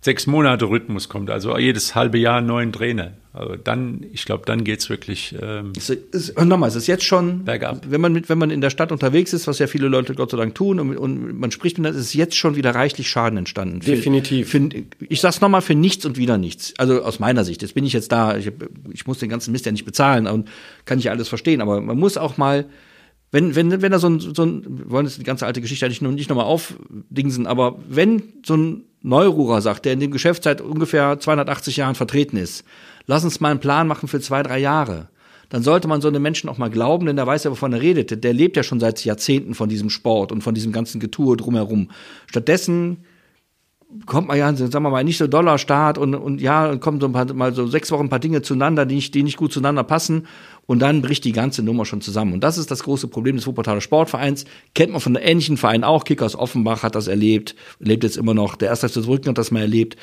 [0.00, 3.12] sechs Monate Rhythmus kommt, also jedes halbe Jahr einen neuen Trainer.
[3.32, 5.34] Also dann, ich glaube, dann geht's wirklich.
[5.40, 7.82] Ähm, es ist, nochmal, es ist jetzt schon, bergab.
[7.88, 10.30] wenn man mit, wenn man in der Stadt unterwegs ist, was ja viele Leute Gott
[10.30, 13.38] sei Dank tun, und, und man spricht mit, es ist jetzt schon wieder reichlich Schaden
[13.38, 13.80] entstanden.
[13.80, 14.48] Definitiv.
[14.48, 16.74] Für, für, ich sag's nochmal, für nichts und wieder nichts.
[16.78, 17.62] Also aus meiner Sicht.
[17.62, 18.50] Jetzt bin ich jetzt da, ich,
[18.92, 20.48] ich muss den ganzen Mist ja nicht bezahlen und
[20.84, 22.66] kann ich alles verstehen, aber man muss auch mal
[23.30, 25.84] wenn, wenn, wenn da so ein, so ein, wir wollen jetzt die ganze alte Geschichte
[25.84, 30.42] eigentlich noch nicht nochmal aufdingsen, aber wenn so ein Neururer sagt, der in dem Geschäft
[30.42, 32.64] seit ungefähr 280 Jahren vertreten ist,
[33.06, 35.08] lass uns mal einen Plan machen für zwei, drei Jahre.
[35.50, 37.80] Dann sollte man so einem Menschen auch mal glauben, denn der weiß ja, wovon er
[37.80, 38.22] redet.
[38.22, 41.90] Der lebt ja schon seit Jahrzehnten von diesem Sport und von diesem ganzen Getue drumherum.
[42.26, 42.98] Stattdessen
[44.04, 47.06] kommt man ja, sagen wir mal, nicht so doller Start und, und ja, kommen so
[47.06, 49.50] ein paar, mal so sechs Wochen ein paar Dinge zueinander, die nicht, die nicht gut
[49.52, 50.26] zueinander passen
[50.66, 52.34] und dann bricht die ganze Nummer schon zusammen.
[52.34, 54.44] Und das ist das große Problem des Wuppertaler Sportvereins.
[54.74, 56.04] Kennt man von ähnlichen Verein auch.
[56.04, 58.56] Kickers Offenbach hat das erlebt, lebt jetzt immer noch.
[58.56, 59.96] Der erste Zurück hat das mal erlebt.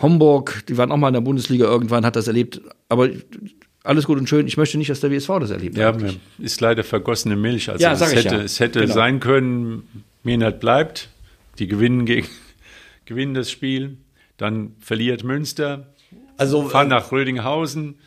[0.00, 2.60] Homburg, die waren auch mal in der Bundesliga irgendwann, hat das erlebt.
[2.88, 3.08] Aber
[3.82, 4.46] alles gut und schön.
[4.46, 5.76] Ich möchte nicht, dass der WSV das erlebt.
[5.76, 6.18] Ja, eigentlich.
[6.38, 7.70] ist leider vergossene Milch.
[7.70, 8.40] Also Ja, es hätte, ja.
[8.42, 8.94] es hätte Genau.
[8.94, 9.82] sein können,
[10.22, 11.08] Menard bleibt,
[11.58, 12.26] die gewinnen gegen
[13.10, 13.98] gewinnen das Spiel,
[14.38, 15.88] dann verliert Münster,
[16.38, 17.98] Also fahren äh, nach Rödinghausen.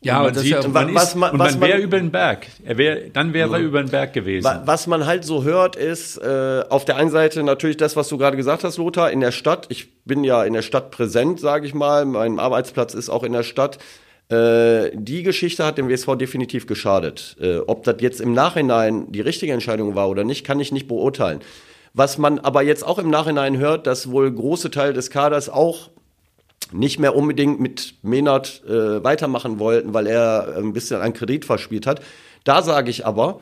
[0.00, 2.10] Ja, und man das sieht, ja- man was ist, man- und man wäre über den
[2.12, 2.46] Berg.
[2.64, 4.44] Er wär, dann wäre er über den Berg gewesen.
[4.44, 8.08] Wa- Was man halt so hört, ist äh, auf der einen Seite natürlich das, was
[8.08, 9.66] du gerade gesagt hast, Lothar, in der Stadt.
[9.70, 12.04] Ich bin ja in der Stadt präsent, sage ich mal.
[12.04, 13.78] Mein Arbeitsplatz ist auch in der Stadt.
[14.30, 17.36] Äh, die Geschichte hat dem WSV definitiv geschadet.
[17.40, 20.86] Äh, ob das jetzt im Nachhinein die richtige Entscheidung war oder nicht, kann ich nicht
[20.86, 21.40] beurteilen.
[21.94, 25.90] Was man aber jetzt auch im Nachhinein hört, dass wohl große Teil des Kaders auch
[26.72, 31.86] nicht mehr unbedingt mit Menard äh, weitermachen wollten, weil er ein bisschen an Kredit verspielt
[31.86, 32.02] hat.
[32.44, 33.40] Da sage ich aber,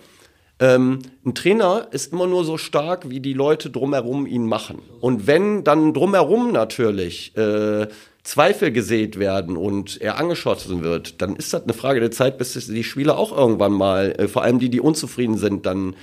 [0.58, 4.80] ähm, ein Trainer ist immer nur so stark, wie die Leute drumherum ihn machen.
[5.00, 7.88] Und wenn dann drumherum natürlich äh,
[8.22, 12.54] Zweifel gesät werden und er angeschossen wird, dann ist das eine Frage der Zeit, bis
[12.54, 15.94] die Spieler auch irgendwann mal, äh, vor allem die, die unzufrieden sind, dann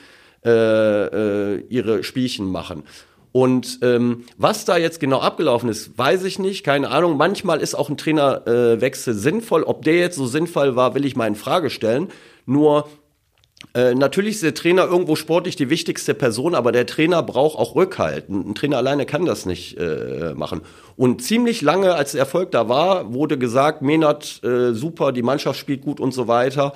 [0.45, 2.83] äh, äh, ihre Spielchen machen.
[3.31, 7.17] Und ähm, was da jetzt genau abgelaufen ist, weiß ich nicht, keine Ahnung.
[7.17, 9.63] Manchmal ist auch ein Trainerwechsel äh, sinnvoll.
[9.63, 12.09] Ob der jetzt so sinnvoll war, will ich mal in Frage stellen.
[12.45, 12.87] Nur
[13.73, 17.75] äh, natürlich ist der Trainer irgendwo sportlich die wichtigste Person, aber der Trainer braucht auch
[17.75, 18.29] Rückhalt.
[18.29, 20.61] Ein, ein Trainer alleine kann das nicht äh, machen.
[20.95, 25.59] Und ziemlich lange, als der Erfolg da war, wurde gesagt, Menard äh, super, die Mannschaft
[25.59, 26.73] spielt gut und so weiter.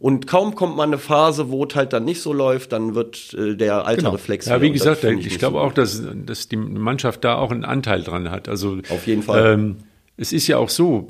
[0.00, 3.34] Und kaum kommt man eine Phase, wo es halt dann nicht so läuft, dann wird
[3.34, 4.12] äh, der alte Genau.
[4.12, 4.46] Reflex.
[4.46, 7.66] Ja, wie gesagt, ich, nicht glaube so auch, dass, dass die Mannschaft da auch einen
[7.66, 8.48] Anteil dran hat.
[8.48, 9.52] Also Auf jeden Fall.
[9.52, 9.76] Ähm,
[10.16, 11.08] es ist ja auch so,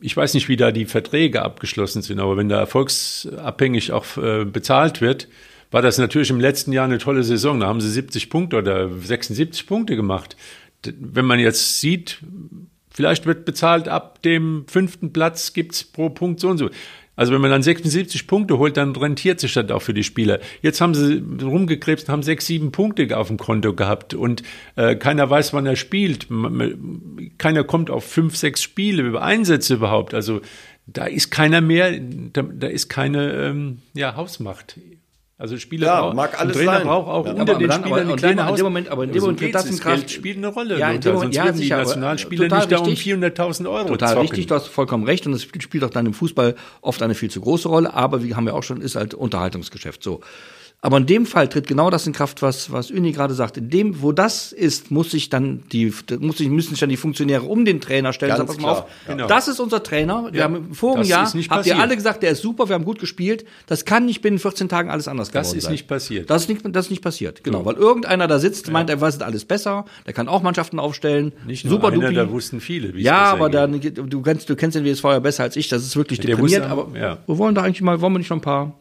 [0.00, 4.44] ich weiß nicht, wie da die Verträge abgeschlossen sind, aber wenn da erfolgsabhängig auch äh,
[4.44, 5.26] bezahlt wird,
[5.72, 7.58] war das natürlich im letzten Jahr eine tolle Saison.
[7.58, 10.36] Da haben sie 70 Punkte oder 76 Punkte gemacht.
[10.84, 12.20] Wenn man jetzt sieht,
[12.88, 16.70] vielleicht wird bezahlt ab dem fünften Platz gibt's pro Punkt so und so.
[17.16, 20.38] Also wenn man dann 76 Punkte holt, dann rentiert sich das auch für die Spieler.
[20.62, 24.42] Jetzt haben sie rumgekrebst und haben sechs, sieben Punkte auf dem Konto gehabt und
[24.76, 26.28] äh, keiner weiß, wann er spielt.
[27.38, 30.14] Keiner kommt auf fünf, sechs Spiele über Einsätze überhaupt.
[30.14, 30.42] Also
[30.86, 34.78] da ist keiner mehr, da, da ist keine ähm, ja, Hausmacht.
[35.38, 36.86] Also Spieler Ja, mag alles Trainer sein.
[36.86, 37.32] braucht auch Ja.
[37.32, 39.12] unter Aber den dann- Spielern aber- eine und kleine dann in dem Moment- aber in
[39.12, 40.78] dem Moment das Das in Kraft- Geld spielt eine Rolle.
[40.78, 43.02] Ja, in dem Moment- ja, die sicher, aber, Nationalspieler nicht da um richtig.
[43.02, 44.20] 400.000 Euro Total zocken.
[44.22, 47.30] richtig, du hast vollkommen recht und das spielt auch dann im Fußball oft eine viel
[47.30, 50.20] zu große Rolle, aber wie haben wir auch schon, ist halt Unterhaltungsgeschäft so.
[50.82, 53.56] Aber in dem Fall tritt genau das in Kraft, was, was Uni gerade sagt.
[53.56, 56.96] In dem, wo das ist, muss sich dann die, muss sich, müssen sich dann die
[56.96, 58.36] Funktionäre um den Trainer stellen.
[58.36, 59.26] Ganz Sagen, klar, auf, genau.
[59.26, 60.28] Das ist unser Trainer.
[60.30, 62.68] Wir Ja, haben im vorigen das Jahr, ist habt ihr alle gesagt, der ist super,
[62.68, 63.44] wir haben gut gespielt.
[63.66, 65.72] Das kann nicht binnen 14 Tagen alles anders Das geworden ist sein.
[65.72, 66.30] nicht passiert.
[66.30, 67.64] Das ist nicht, das ist nicht passiert, genau.
[67.64, 71.32] Weil irgendeiner da sitzt, meint, er weiß alles besser, der kann auch Mannschaften aufstellen.
[71.46, 74.76] Nicht nur super einer, da wussten viele, wie Ja, aber dann, du kennst, du kennst
[74.76, 77.18] den WSV ja besser als ich, das ist wirklich Der wusste, aber ja.
[77.26, 78.74] wir wollen da eigentlich mal, wollen wir nicht noch ein paar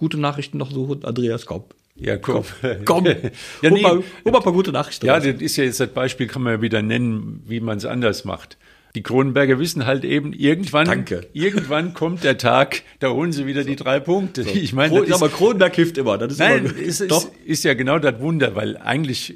[0.00, 1.04] gute Nachrichten noch suchen?
[1.04, 1.62] Andreas, komm.
[1.94, 2.44] Ja, komm.
[2.84, 3.04] Komm,
[3.62, 3.82] ja, hol, nee.
[3.84, 5.06] hol mal ein paar gute Nachrichten.
[5.06, 5.22] ja, raus.
[5.24, 8.24] das ist ja jetzt das Beispiel, kann man ja wieder nennen, wie man es anders
[8.24, 8.56] macht.
[8.96, 11.28] Die Kronenberger wissen halt eben, irgendwann, Danke.
[11.32, 14.42] irgendwann kommt der Tag, da holen sie wieder die drei Punkte.
[14.42, 16.18] Ich meine, Kron- ja, aber Kronenberg hilft immer.
[16.18, 17.24] Das ist nein, immer, ist, doch.
[17.24, 19.34] ist, ist ja genau das Wunder, weil eigentlich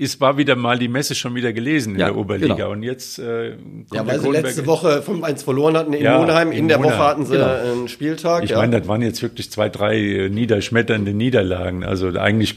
[0.00, 2.54] ist, war wieder mal die Messe schon wieder gelesen in Ja, der Oberliga.
[2.54, 2.70] genau.
[2.72, 6.52] Und jetzt äh, kommt Ja, weil sie letzte Woche 5-1 verloren hatten in Ja, Monheim.
[6.52, 6.98] In in der Monheim.
[6.98, 7.46] Woche hatten sie Genau.
[7.46, 8.44] einen Spieltag.
[8.44, 8.56] Ich ja.
[8.58, 11.84] meine, das waren jetzt wirklich zwei, drei äh, niederschmetternde Niederlagen.
[11.84, 12.56] Also eigentlich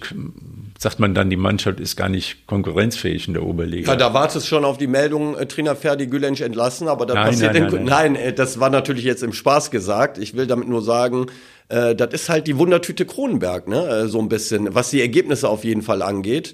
[0.79, 3.91] sagt man dann, die Mannschaft ist gar nicht konkurrenzfähig in der Oberliga.
[3.91, 7.53] Ja, da wartest schon auf die Meldung, äh, Trainer Ferdi Gülensch entlassen, aber Nein, passiert
[7.53, 10.17] nein, in, nein, nein, äh, das war natürlich jetzt im Spaß gesagt.
[10.17, 11.27] Ich will damit nur sagen,
[11.69, 13.85] äh, das ist halt die Wundertüte Kronenberg, ne?
[13.87, 16.53] Äh, so ein bisschen, was die Ergebnisse auf jeden Fall angeht.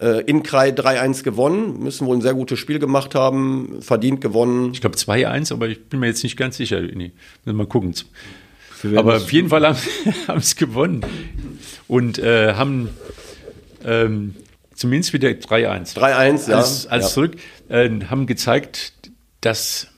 [0.00, 4.72] Äh, in Krai 3-1 gewonnen, müssen wohl ein sehr gutes Spiel gemacht haben, verdient gewonnen.
[4.72, 6.80] Ich glaube 2-1, aber ich bin mir jetzt nicht ganz sicher.
[6.80, 7.12] Nee, müssen
[7.44, 7.94] wir mal gucken.
[8.96, 9.76] Aber auf jeden Fall haben
[10.28, 11.04] haben es gewonnen
[11.86, 12.88] und äh, haben
[13.84, 14.36] ähm,
[14.74, 15.94] zumindest wieder 3-1.
[15.94, 16.56] 3-1, ja.
[16.56, 17.00] Alles, alles ja.
[17.02, 17.36] zurück.
[17.68, 18.94] Äh, haben gezeigt,
[19.42, 19.88] dass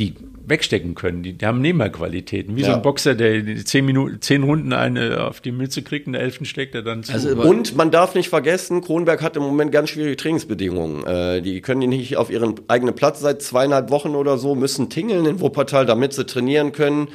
[0.00, 0.14] die
[0.48, 1.22] wegstecken können.
[1.22, 2.56] Die, die haben Nehmerqualitäten.
[2.56, 2.76] Wie so Ja.
[2.76, 6.22] ein Boxer, der die zehn Minuten, zehn Runden eine auf die Mütze kriegt, in der
[6.22, 7.12] elften steckt er dann zu.
[7.12, 11.04] Also, Und man darf nicht vergessen, Kronberg hat im Moment ganz schwierige Trainingsbedingungen.
[11.06, 14.88] Äh, die können die nicht auf ihren eigenen Platz seit zweieinhalb Wochen oder so, müssen
[14.88, 17.08] tingeln in Wuppertal, damit sie trainieren können.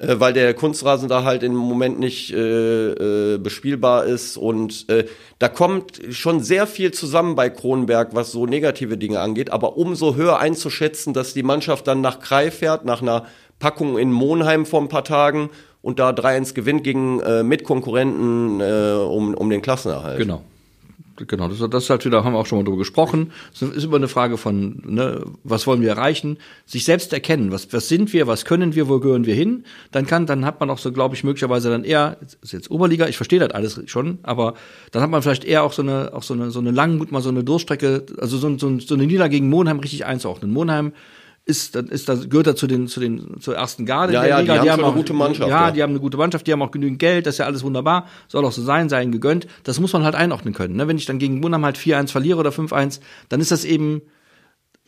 [0.00, 4.36] Äh, weil der Kunstrasen da halt im Moment nicht äh, äh, bespielbar ist.
[4.36, 5.04] Und äh,
[5.38, 9.52] da kommt schon sehr viel zusammen bei Kronenberg, was so negative Dinge angeht.
[9.52, 13.26] Aber umso höher einzuschätzen, dass die Mannschaft dann nach Krei fährt, nach einer
[13.58, 15.50] Packung in Monheim vor ein paar Tagen
[15.82, 20.18] und da 3-1 gewinnt gegen äh, Mitkonkurrenten äh, um, um den Klassenerhalt.
[20.18, 20.42] Genau.
[21.26, 23.32] Genau, das, das ist halt wieder, haben wir auch schon mal drüber gesprochen.
[23.52, 26.38] Es ist immer eine Frage von, ne, was wollen wir erreichen?
[26.66, 29.64] Sich selbst erkennen, was, was sind wir, was können wir, wo gehören wir hin?
[29.90, 33.06] Dann kann, dann hat man auch so, glaube ich, möglicherweise dann eher, ist jetzt Oberliga,
[33.08, 34.54] ich verstehe das alles schon, aber
[34.92, 37.20] dann hat man vielleicht eher auch so eine, auch so eine, so eine Langmut, mal
[37.20, 40.52] so eine Durchstrecke, also so, so, so eine Niederlage gegen Monheim richtig einzuordnen.
[40.52, 40.92] Monheim
[41.46, 44.30] ist, dann ist das, gehört er zu den, zu den, zur ersten Garde Ja, der
[44.30, 44.62] ja, Liga.
[44.62, 45.70] die haben schon auch, eine gute Mannschaft, Ja, ja.
[45.72, 48.06] die haben eine gute Mannschaft, die haben auch genügend Geld, das ist ja alles wunderbar,
[48.28, 49.46] soll auch so sein, sei ihnen gegönnt.
[49.64, 50.76] Das muss man halt einordnen können.
[50.76, 50.86] Ne?
[50.86, 54.02] Wenn ich dann gegen Monheim halt 4-1 verliere oder 5-1, dann ist das eben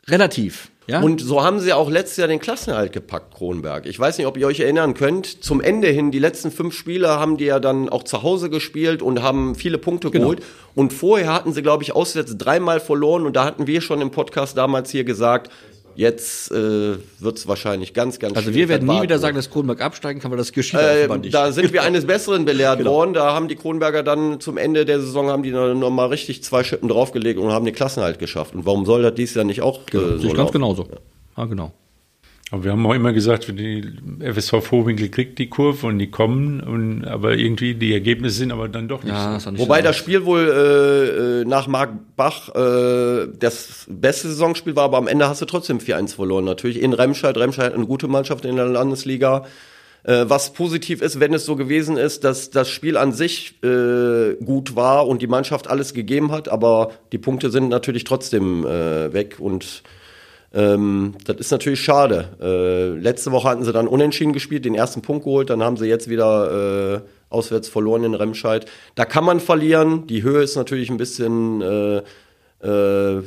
[0.08, 0.70] relativ.
[0.88, 1.00] Ja?
[1.00, 3.86] Und so haben sie auch letztes Jahr den Klassenerhalt gepackt, Kronberg.
[3.86, 5.44] Ich weiß nicht, ob ihr euch erinnern könnt.
[5.44, 9.00] Zum Ende hin, die letzten fünf Spiele haben die ja dann auch zu Hause gespielt
[9.00, 10.24] und haben viele Punkte Genau.
[10.24, 10.42] geholt.
[10.74, 13.26] Und vorher hatten sie, glaube ich, auswärts dreimal verloren.
[13.26, 15.52] Und da hatten wir schon im Podcast damals hier gesagt,
[15.94, 19.80] jetzt äh, wird es wahrscheinlich ganz, ganz also wir werden nie wieder sagen, dass Kronberg
[19.80, 21.34] absteigen kann, weil das geschieht Äh, nicht.
[21.34, 22.92] da sind wir eines Besseren belehrt Genau.
[22.92, 23.14] worden.
[23.14, 26.42] Da haben die Kronberger dann zum Ende der Saison haben die noch, noch mal richtig
[26.42, 28.54] zwei Schippen draufgelegt und haben den Klassenhalt geschafft.
[28.54, 30.52] Und warum soll das dies Jahr nicht auch äh, Sehe so ganz laufen?
[30.52, 30.88] genauso.
[31.36, 31.72] Ja, genau.
[32.52, 33.82] Aber wir haben auch immer gesagt, die
[34.20, 38.68] FSV Vorwinkel kriegt die Kurve und die kommen, und, aber irgendwie die Ergebnisse sind aber
[38.68, 39.50] dann doch nicht Ja, so.
[39.50, 39.84] nicht Wobei so.
[39.84, 45.08] das Spiel wohl äh, äh, nach Marc Bach äh, das beste Saisonspiel war, aber am
[45.08, 46.44] Ende hast du trotzdem 4-1 verloren.
[46.44, 47.38] Natürlich in Remscheid.
[47.38, 49.46] Remscheid hat eine gute Mannschaft in der Landesliga.
[50.04, 54.34] Äh, was positiv ist, wenn es so gewesen ist, dass das Spiel an sich äh,
[54.44, 59.10] gut war und die Mannschaft alles gegeben hat, aber die Punkte sind natürlich trotzdem äh,
[59.14, 59.82] weg und
[60.54, 62.28] ähm, das ist natürlich schade.
[62.40, 65.86] Äh, letzte Woche hatten sie dann unentschieden gespielt, den ersten Punkt geholt, dann haben sie
[65.86, 67.00] jetzt wieder äh,
[67.30, 68.66] auswärts verloren in Remscheid.
[68.94, 70.06] Da kann man verlieren.
[70.06, 71.62] Die Höhe ist natürlich ein bisschen
[72.62, 73.22] äh,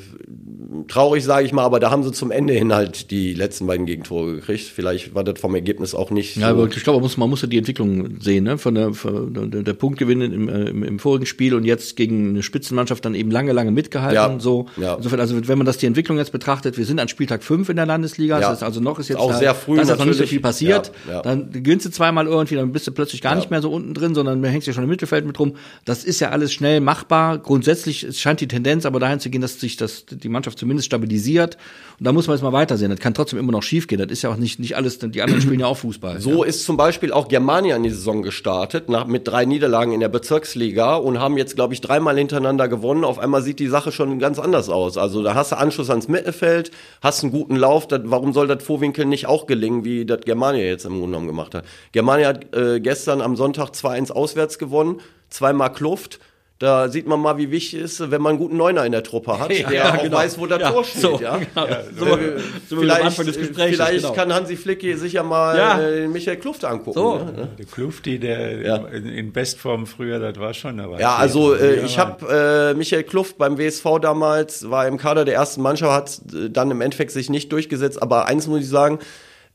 [0.87, 3.85] traurig, sage ich mal, aber da haben sie zum Ende hin halt die letzten beiden
[3.85, 4.63] Gegentore gekriegt.
[4.63, 6.61] Vielleicht war das vom Ergebnis auch nicht Ja, so.
[6.61, 8.57] aber ich glaube, man muss, man muss ja die Entwicklung sehen, ne?
[8.57, 12.29] Von der, von der, der Punktgewinn im, äh, im, im vorigen Spiel und jetzt gegen
[12.29, 14.15] eine Spitzenmannschaft dann eben lange, lange mitgehalten.
[14.15, 14.39] Ja.
[14.39, 14.67] So.
[14.77, 14.95] Ja.
[14.95, 17.75] Insofern, also wenn man das die Entwicklung jetzt betrachtet, wir sind an Spieltag 5 in
[17.75, 18.41] der Landesliga, Ja.
[18.41, 20.25] das heißt also noch ist jetzt Auch da, sehr früh da ist noch nicht so
[20.25, 20.91] viel passiert.
[21.09, 21.21] Ja.
[21.21, 24.15] Dann gewinnst du zweimal irgendwie, dann bist du plötzlich gar nicht mehr so unten drin,
[24.15, 25.55] sondern du hängst ja schon im Mittelfeld mit rum.
[25.83, 27.37] Das ist ja alles schnell machbar.
[27.39, 30.85] Grundsätzlich es scheint die Tendenz aber dahin zu gehen, dass sich das, die Mannschaft zumindest
[30.85, 31.57] stabilisiert.
[31.97, 32.91] Und da muss man jetzt mal weitersehen.
[32.91, 33.97] Das kann trotzdem immer noch schief gehen.
[33.97, 36.21] Das ist ja auch nicht, nicht alles, die anderen spielen ja auch Fußball.
[36.21, 39.99] So ist zum Beispiel auch Germania in die Saison gestartet, nach, mit drei Niederlagen in
[39.99, 43.03] der Bezirksliga und haben jetzt, glaube ich, dreimal hintereinander gewonnen.
[43.03, 44.97] Auf einmal sieht die Sache schon ganz anders aus.
[44.97, 46.69] Also da hast du Anschluss ans Mittelfeld,
[47.01, 47.87] hast einen guten Lauf.
[47.87, 51.27] Das, warum soll das Vorwinkel nicht auch gelingen, wie das Germania jetzt im Grunde genommen
[51.27, 51.65] gemacht hat?
[51.93, 56.19] Germania hat äh, gestern am Sonntag 2-1 auswärts gewonnen, zweimal Kluft.
[56.57, 59.03] Da sieht man mal, wie wichtig es ist, wenn man einen guten Neuner in der
[59.03, 60.15] Truppe hat, der Ja, auch genau.
[60.15, 61.01] weiß, wo das Ja, Tor steht.
[61.01, 61.37] so, ja?
[61.37, 61.67] genau.
[61.67, 62.39] Ja, So, äh,
[62.69, 64.13] so am vielleicht Anfang des Gesprächs, vielleicht genau.
[64.13, 65.81] kann Hansi Flicki sich ja mal Ja.
[65.81, 66.97] äh, Michael Kluft angucken.
[66.97, 67.15] So.
[67.17, 67.49] Ne?
[67.59, 68.77] Der Klufti, der Ja.
[68.87, 73.03] in, in Bestform früher, das war schon eine Ja, also äh, ich habe äh, Michael
[73.03, 77.11] Kluft beim WSV damals, war im Kader der ersten Mannschaft, hat äh, dann im Endeffekt
[77.11, 78.99] sich nicht durchgesetzt, aber eins muss ich sagen,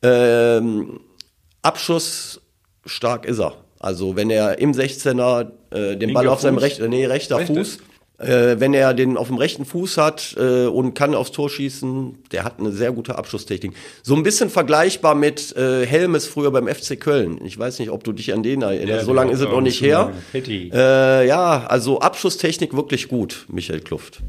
[0.03, 1.01] ähm,
[1.63, 2.41] Abschuss
[2.85, 3.55] stark ist er.
[3.79, 6.63] Also wenn er im 16er äh, den Ball Linker auf seinem Fuß?
[6.63, 7.55] rechten, nee, rechter Rechte?
[7.55, 7.79] Fuß,
[8.21, 12.19] äh, wenn er den auf dem rechten Fuß hat äh, und kann aufs Tor schießen,
[12.33, 13.73] der hat eine sehr gute Abschusstechnik.
[14.03, 17.41] So ein bisschen vergleichbar mit äh, Helmes früher beim FC Köln.
[17.45, 19.01] Ich weiß nicht, ob du dich an den erinnerst.
[19.01, 20.13] Ja, so lange ist es noch nicht her.
[20.35, 24.21] Äh, ja, also Abschusstechnik wirklich gut, Michael Kluft.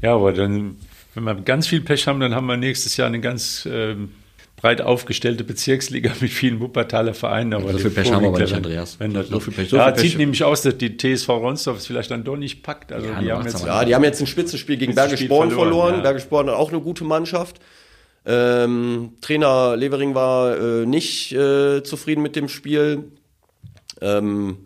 [0.00, 0.76] Ja, aber dann,
[1.14, 4.12] wenn wir ganz viel Pech haben, dann haben wir nächstes Jahr eine ganz ähm,
[4.60, 7.54] breit aufgestellte Bezirksliga mit vielen Wuppertaler Vereinen.
[7.54, 9.00] Aber so viel Pech haben wir aber nicht, Andreas.
[9.00, 11.28] Wenn das So viel Pech- so ja, viel Pech- sieht nämlich aus, dass die TSV
[11.30, 12.92] Ronsdorf es vielleicht dann doch nicht packt.
[12.92, 15.68] Also Ja, die haben jetzt Ja, die haben jetzt ein Spitzenspiel gegen Bergisch Born verloren,
[15.70, 15.94] verloren.
[15.96, 16.00] ja.
[16.02, 17.60] Bergisch Born hat auch eine gute Mannschaft.
[18.26, 23.04] Ähm, Trainer Levering war äh, nicht äh, zufrieden mit dem Spiel.
[24.02, 24.58] Ähm,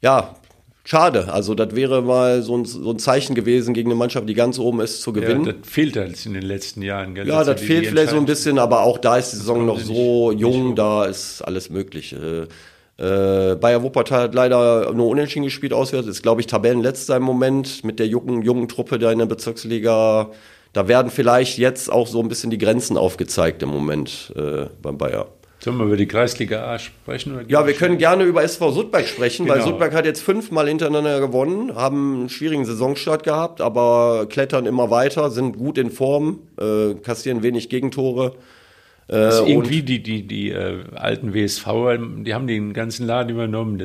[0.00, 0.36] ja,
[0.84, 1.32] schade.
[1.32, 4.58] Also das wäre mal so ein, so ein Zeichen gewesen gegen eine Mannschaft, die ganz
[4.58, 5.44] oben ist, zu ja, gewinnen.
[5.44, 7.14] das fehlt halt in den letzten Jahren.
[7.14, 7.28] Gell?
[7.28, 9.78] Ja, das die- fehlt vielleicht so ein bisschen, aber auch da ist die Saison noch
[9.78, 12.14] so nicht- jung, nicht- da ist alles möglich.
[12.14, 12.42] Äh,
[13.02, 17.84] äh, Bayer Wuppertal hat leider nur unentschieden gespielt auswärts, ist glaube ich Tabellenletzter im Moment
[17.84, 20.30] mit der jungen, jungen Truppe da in der Bezirksliga.
[20.74, 24.98] Da werden vielleicht jetzt auch so ein bisschen die Grenzen aufgezeigt im Moment äh, beim
[24.98, 25.26] Bayer.
[25.62, 27.34] Sollen wir über die Kreisliga A sprechen?
[27.36, 29.70] Oder Ja, wir können gerne über SV Sudberg sprechen, weil Genau.
[29.70, 35.30] Sudberg hat jetzt fünfmal hintereinander gewonnen, haben einen schwierigen Saisonstart gehabt, aber klettern immer weiter,
[35.30, 38.34] sind gut in Form, äh, kassieren wenig Gegentore.
[39.08, 41.66] Äh, Also und irgendwie die, die, die äh, alten WSV,
[42.24, 43.80] die haben den ganzen Laden übernommen.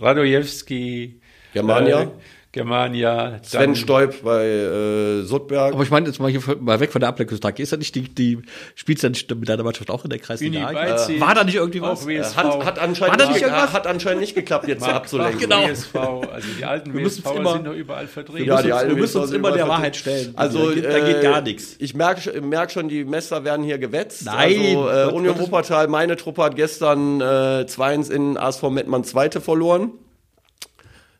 [0.00, 1.20] Radojewski,
[1.52, 2.10] Germania.
[2.56, 5.74] Äh, Germania, Sven dann- Stoib bei äh, Sudberg.
[5.74, 7.58] Aber ich meine, jetzt mal hier mal weg von der Ablenkungstag.
[7.58, 8.38] Ist da nicht die, die
[8.74, 10.70] spielst du nicht mit deiner Mannschaft auch in der Kreisliga?
[10.72, 12.06] Beizig, War da nicht irgendwie was?
[12.06, 13.72] WSV, hat, hat, anscheinend War da nicht, irgendwas?
[13.72, 15.38] hat anscheinend nicht geklappt, jetzt hier abzulenken.
[15.40, 15.68] genau.
[15.68, 18.44] WSV, also die alten Wir WSV immer- sind doch überall vertreten.
[18.48, 20.32] Ja, die alten wir müssen uns immer der Wahrheit stellen.
[20.36, 21.76] Also da geht, da geht äh, gar nichts.
[21.78, 24.24] Ich merke merk schon, die Messer werden hier gewetzt.
[24.26, 27.24] Nein, Also, äh, Union Wuppertal, meine Truppe hat gestern äh,
[27.66, 29.90] 2-1 in ASV Mettmann Zweite verloren.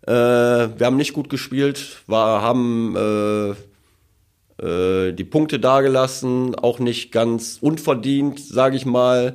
[0.07, 3.55] Äh, wir haben nicht gut gespielt, war, haben äh,
[4.63, 9.35] äh, die Punkte dagelassen, auch nicht ganz unverdient, sage ich mal.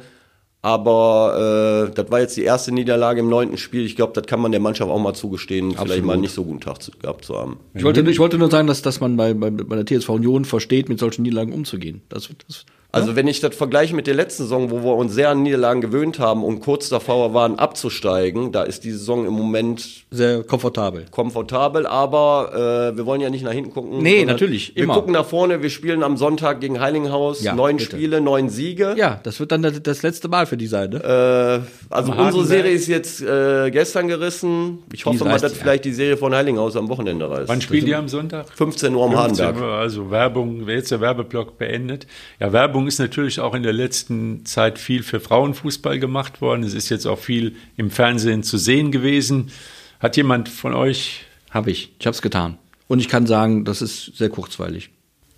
[0.64, 3.84] Aber äh, das war jetzt die erste Niederlage im neunten Spiel.
[3.84, 6.62] Ich glaube, das kann man der Mannschaft auch mal zugestehen, vielleicht mal nicht so guten
[6.62, 7.60] Tag zu, gehabt zu haben.
[7.74, 10.46] Ich wollte, ich wollte nur sagen, dass, dass man bei, bei, bei der TSV Union
[10.46, 12.02] versteht, mit solchen Niederlagen umzugehen.
[12.10, 15.30] Das, das, Also wenn ich das vergleiche mit der letzten Saison, wo wir uns sehr
[15.30, 19.88] an Niederlagen gewöhnt haben und kurz davor waren abzusteigen, da ist die Saison im Moment
[20.12, 21.06] sehr komfortabel.
[21.10, 24.00] komfortabel, aber äh, wir wollen ja nicht nach hinten gucken.
[24.04, 24.96] Nee, natürlich, Wir immer.
[24.96, 27.92] gucken nach vorne, wir spielen am Sonntag gegen Heilinghaus, Ja, neun bitte.
[27.96, 28.94] Spiele, neun Siege.
[28.98, 30.90] Ja, das wird dann das, das letzte Mal für die sein.
[30.90, 31.64] Ne?
[31.90, 32.46] Äh, also unsere.
[32.46, 34.80] Serie ist jetzt äh, gestern gerissen.
[34.92, 37.48] Ich hoffe mal, dass sie, vielleicht die Serie von Heilinghaus am Wochenende reißt.
[37.48, 38.48] Wann spielen die am Sonntag?
[38.54, 39.72] 15 Uhr am 15 Hardenberg.
[39.80, 42.06] Also Werbung, wer jetzt der Werbeblock beendet.
[42.40, 46.64] Ja, Werbung ist natürlich auch in der letzten Zeit viel für Frauenfußball gemacht worden.
[46.64, 49.52] Es ist jetzt auch viel im Fernsehen zu sehen gewesen.
[50.00, 51.92] Hat jemand von euch, Habe ich.
[52.00, 52.58] Ich habe es getan.
[52.88, 54.90] Und ich kann sagen, das ist sehr kurzweilig.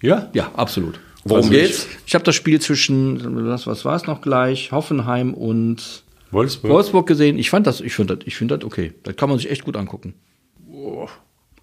[0.01, 0.29] ja?
[0.33, 0.99] Ja, absolut.
[1.25, 1.87] Worum Also geht's?
[2.05, 6.71] Ich habe das Spiel zwischen, was, was war es noch gleich, Hoffenheim und Wolfsburg?
[6.71, 7.37] Wolfsburg gesehen.
[7.39, 8.93] Ich fand das, ich finde das, ich finde das okay.
[9.03, 10.15] Das kann man sich echt gut angucken.
[10.71, 11.07] Oh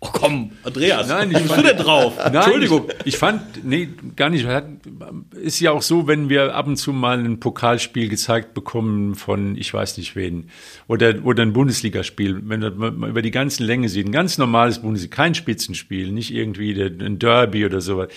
[0.01, 1.09] komm, Andreas.
[1.09, 2.15] Nein, ich fand- du denn drauf?
[2.17, 2.89] Nein, Entschuldigung.
[3.01, 4.47] Ich, ich fand, nee, gar nicht.
[5.33, 9.57] Ist ja auch so, wenn wir ab und zu mal ein Pokalspiel gezeigt bekommen von,
[9.57, 10.49] ich weiß nicht wen,
[10.89, 14.81] oder, oder ein Bundesligaspiel, wenn man mal über die ganzen Länge sieht, ein ganz normales
[14.81, 18.09] Bundesliga, kein Spitzenspiel, nicht irgendwie der, ein Derby oder sowas,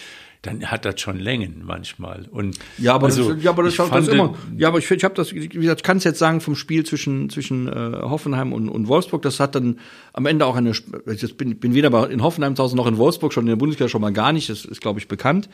[0.43, 2.25] dann hat das schon Längen manchmal.
[2.29, 4.35] Und Ja, aber also, das, ja, aber das, ich das fand, immer.
[4.57, 6.85] Ja, aber ich, ich habe das, wie gesagt, ich kann es jetzt sagen vom Spiel
[6.85, 7.71] zwischen zwischen äh,
[8.01, 9.21] Hoffenheim und, und Wolfsburg.
[9.21, 9.79] Das hat dann
[10.11, 10.73] am Ende auch eine.
[11.05, 13.55] Jetzt bin, bin weder bei, in Hoffenheim zu Hause noch in Wolfsburg schon in der
[13.55, 14.49] Bundesliga schon mal gar nicht.
[14.49, 15.47] Das ist, glaube ich, bekannt.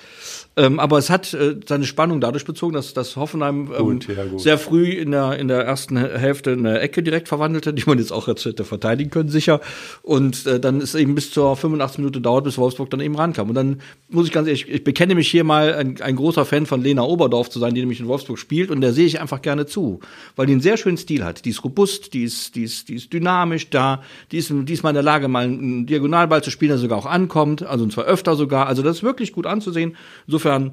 [0.58, 4.26] Ähm, aber es hat äh, seine Spannung dadurch bezogen, dass, dass Hoffenheim ähm, Gut, ja,
[4.26, 4.42] gut.
[4.42, 8.12] sehr früh in der in der ersten Hälfte eine Ecke direkt verwandelte, die man jetzt
[8.12, 9.62] auch jetzt hätte verteidigen können, sicher.
[10.02, 13.50] Und äh, dann ist eben bis zur 85 Minute dauert, bis Wolfsburg dann eben rankam.
[13.50, 16.66] Und dann muss ich ganz ehrlich, ich bekenne mich hier mal ein, ein großer Fan
[16.66, 18.72] von Lena Oberdorf zu sein, die nämlich in Wolfsburg spielt.
[18.72, 20.00] Und der sehe ich einfach gerne zu,
[20.38, 21.44] weil die einen sehr schönen Stil hat.
[21.44, 24.02] Die ist robust, die ist, die ist, die ist dynamisch da,
[24.32, 26.98] die ist, die ist mal in der Lage, mal einen Diagonalball zu spielen, der sogar
[26.98, 28.68] auch ankommt, also und zwar öfter sogar.
[28.68, 29.98] Also das ist wirklich gut anzusehen.
[30.28, 30.72] Insofern,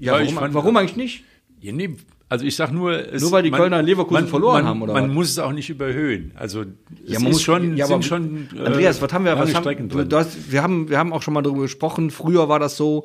[0.00, 1.22] ja, warum, warum eigentlich nicht?
[1.60, 1.94] Ja, nee,
[2.32, 4.94] also ich sag nur, es, Nur weil die Kölner in Leverkusen verloren man, haben, oder
[4.94, 5.14] Man was?
[5.14, 6.32] muss es auch nicht überhöhen.
[6.34, 6.64] Also
[7.06, 10.02] es man muss- schon, ja, aber- schon äh, Andreas, was haben wir, was haben, du,
[10.06, 12.10] du hast, wir haben, wir haben auch schon mal darüber gesprochen.
[12.10, 13.04] Früher war das so,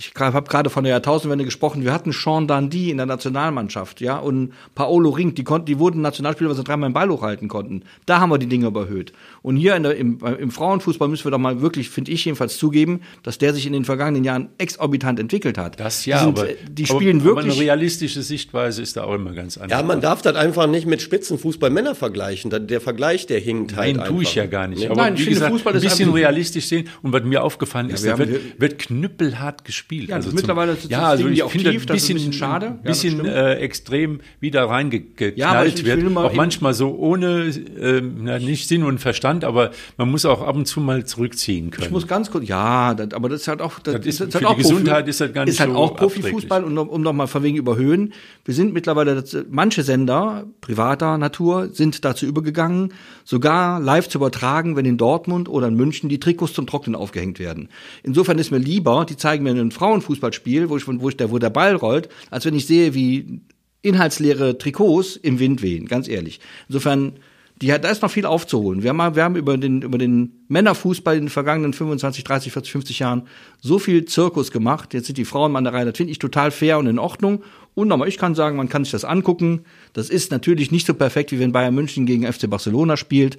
[0.00, 1.82] ich habe gerade von der Jahrtausendwende gesprochen.
[1.82, 6.02] Wir hatten Sean Dundee in der Nationalmannschaft, ja, und Paolo Rink, die konnten, die wurden
[6.02, 7.82] Nationalspieler, weil sie dreimal den Ball hochhalten konnten.
[8.06, 9.12] Da haben wir die Dinge überhöht.
[9.42, 12.58] Und hier in der, im, im Frauenfußball müssen wir doch mal wirklich, finde ich jedenfalls
[12.58, 15.80] zugeben, dass der sich in den vergangenen Jahren exorbitant entwickelt hat.
[15.80, 17.46] Das ja, die sind, aber äh, die spielen aber, wirklich.
[17.46, 19.80] Aber eine realistische Sichtweise ist da auch immer ganz anders.
[19.80, 22.52] Ja, man darf das einfach nicht mit Spitzenfußball Männer vergleichen.
[22.68, 24.36] Der Vergleich, der hinkt halt Nein, tue ich einfach.
[24.36, 24.78] ja gar nicht.
[24.78, 24.86] Nee.
[24.86, 26.88] Aber Nein, ich wie finde, gesagt, Fußball ein ist bisschen einfach- realistisch sehen.
[27.02, 29.87] Und was mir aufgefallen ist, wir da wird, wird knüppelhart gespielt.
[29.90, 32.06] Ja, das also ist mittlerweile das- das ja, also ich die finde tief, ein das
[32.08, 32.66] bisschen, schade.
[32.66, 33.28] Ja, ein das bisschen stimmt.
[33.28, 36.16] äh, extrem wieder reingeknallt Ja, ich- ich wird.
[36.16, 40.56] auch manchmal so ohne, ähm, na, nicht Sinn und Verstand, aber man muss auch ab
[40.56, 41.86] und zu mal zurückziehen können.
[41.86, 44.32] Ich muss ganz kurz, ja, das, aber das ist halt auch, das, Das ist- halt
[44.32, 46.88] für die auch Gesundheit ist das gar nicht ist halt so auch Profifußball und um,
[46.88, 48.12] um noch mal von wegen überhöhen.
[48.44, 52.92] Wir sind mittlerweile, das, manche Sender privater Natur sind dazu übergegangen,
[53.28, 57.38] sogar live zu übertragen, wenn in Dortmund oder in München die Trikots zum Trocknen aufgehängt
[57.38, 57.68] werden.
[58.02, 61.50] Insofern ist mir lieber, die zeigen mir ein Frauenfußballspiel, wo ich, wo ich wo der
[61.50, 63.42] Ball rollt, als wenn ich sehe, wie
[63.82, 66.40] inhaltsleere Trikots im Wind wehen, ganz ehrlich.
[66.68, 67.18] Insofern,
[67.60, 68.82] die da ist noch viel aufzuholen.
[68.82, 72.72] Wir haben, wir haben über den, über den Männerfußball in den vergangenen 25, 30, 40,
[72.72, 73.28] 50 Jahren
[73.60, 74.94] so viel Zirkus gemacht.
[74.94, 75.84] Jetzt sind die Frauen mal an der Reihe.
[75.84, 77.42] Das finde ich total fair und in Ordnung.
[77.78, 79.60] Und nochmal, ich kann sagen, man kann sich das angucken.
[79.92, 83.38] Das ist natürlich nicht so perfekt, wie wenn Bayern München gegen FC Barcelona spielt.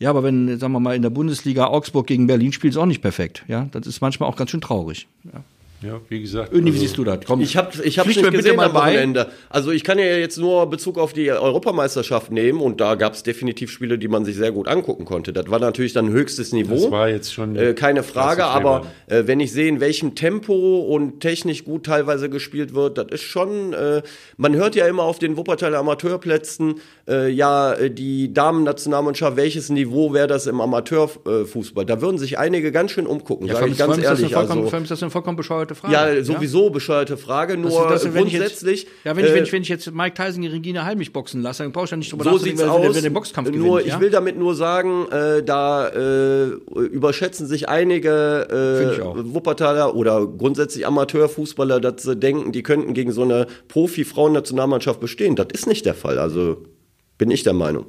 [0.00, 2.86] Ja, aber wenn, sagen wir mal, in der Bundesliga Augsburg gegen Berlin spielt, ist auch
[2.86, 3.44] nicht perfekt.
[3.46, 5.06] Ja, das ist manchmal auch ganz schön traurig.
[5.32, 5.44] Ja.
[5.80, 6.52] Ja, wie gesagt.
[6.52, 7.20] Öni, wie also- siehst du das?
[7.24, 8.88] Komm, Ich habe ich hab's nicht bitte gesehen mal am bei.
[8.94, 9.28] Wochenende.
[9.48, 13.22] Also ich kann ja jetzt nur Bezug auf die Europameisterschaft nehmen und da gab es
[13.22, 15.32] definitiv Spiele, die man sich sehr gut angucken konnte.
[15.32, 16.74] Das war natürlich dann höchstes Niveau.
[16.74, 20.80] Das war jetzt schon äh, keine Frage, aber äh, wenn ich sehe, in welchem Tempo
[20.80, 24.02] und technisch gut teilweise gespielt wird, das ist schon, äh,
[24.36, 30.12] man hört ja immer auf den Wuppertaler Amateurplätzen, äh, ja, äh, die Damen-Nationalmannschaft, welches Niveau
[30.12, 31.86] wäre das im Amateurfußball?
[31.86, 34.34] Da würden sich einige ganz schön umgucken, ja, sage vor ich ganz ist das ehrlich.
[34.34, 35.92] vollkommen, Also, das eine vollkommen bescheuerte Frage.
[35.92, 38.82] ja, sowieso bescheuerte Frage, nur Das das- wenn ich grundsätzlich.
[38.82, 41.12] Jetzt, ja, wenn ich, wenn, äh, ich, wenn ich jetzt Mike Tyson gegen Regina Halmich
[41.12, 42.94] boxen lasse, dann brauche ich ja nicht drüber so wer, wer, aus.
[42.94, 43.86] wer den Boxkampf nur, gewinnt.
[43.86, 44.00] ich ja?
[44.00, 48.46] will damit nur sagen, äh, da äh, überschätzen sich einige
[48.92, 49.34] ich äh.
[49.34, 55.36] Wuppertaler oder grundsätzlich Amateurfußballer, dass sie denken, die könnten gegen so eine Profi-Frauen-Nationalmannschaft bestehen.
[55.36, 56.18] Das ist nicht der Fall.
[56.18, 56.64] Also
[57.18, 57.86] bin ich der Meinung.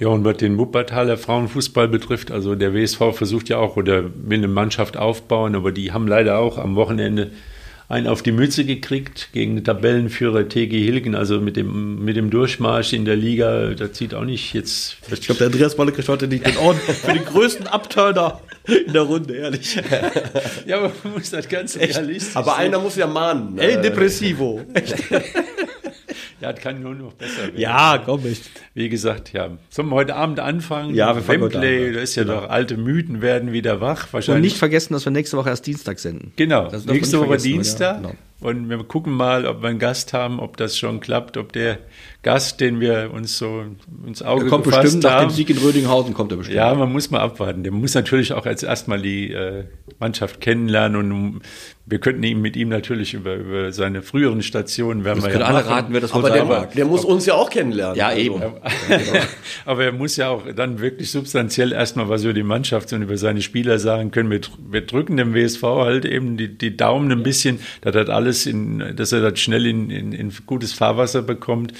[0.00, 4.38] Ja, und was den Wuppertaler Frauenfußball betrifft, also der WSV versucht ja auch oder will
[4.38, 7.30] eine Mannschaft aufbauen, aber die haben leider auch am Wochenende
[7.88, 12.28] einen auf die Mütze gekriegt gegen den Tabellenführer TG Hilgen, also mit dem, mit dem
[12.30, 14.98] Durchmarsch in der Liga, das sieht auch nicht jetzt.
[15.10, 18.40] Ich glaube, der Andreas Bolle kriegt heute nicht den Orden für den größten Abturner
[18.86, 19.76] in der Runde, ehrlich.
[20.66, 22.60] ja, aber man muss das ganz realistisch Aber sehen.
[22.60, 23.56] einer muss ja mahnen.
[23.58, 24.60] El Äh, Depressivo.
[26.40, 27.58] Ja, das kann nur noch besser werden.
[27.58, 28.40] Ja, komm ich.
[28.74, 29.50] Wie gesagt, ja.
[29.70, 30.94] Sollen wir heute Abend anfangen?
[30.94, 31.94] Ja, wir fangen heute Wembley, Abend an.
[31.94, 34.04] da ist ja doch alte Mythen werden wieder wach.
[34.06, 34.52] Und Wahrscheinlich.
[34.52, 36.32] nicht vergessen, dass wir nächste Woche erst Dienstag senden.
[36.36, 37.96] Genau, nächste Woche Dienstag.
[37.96, 38.14] ja, genau.
[38.40, 41.78] Und wir gucken mal, ob wir einen Gast haben, ob das schon klappt, ob der
[42.22, 43.64] Gast, den wir uns so
[44.06, 45.30] ins Auge Der kommt gefasst bestimmt nach dem haben.
[45.30, 46.56] Sieg in Rödinghausen, kommt er bestimmt.
[46.56, 47.64] Ja, man muss mal abwarten.
[47.64, 49.64] Der muss natürlich auch als erstmal die äh,
[49.98, 51.40] Mannschaft kennenlernen und
[51.90, 55.40] wir könnten ihm mit ihm natürlich über, über seine früheren Stationen werden das wir können
[55.40, 55.72] ja alle machen.
[55.72, 56.74] raten, wer das wohl aber der, mag.
[56.74, 57.96] der muss uns ja auch kennenlernen.
[57.96, 58.42] Ja, Also, eben.
[59.64, 63.16] Aber er muss ja auch dann wirklich substanziell erstmal was über die Mannschaft und über
[63.16, 64.30] seine Spieler sagen können.
[64.30, 68.27] Wir, wir drücken dem WSV halt eben die, die Daumen ein bisschen, dass das alles
[68.46, 71.72] in, dass er das schnell in, in, in gutes Fahrwasser bekommt.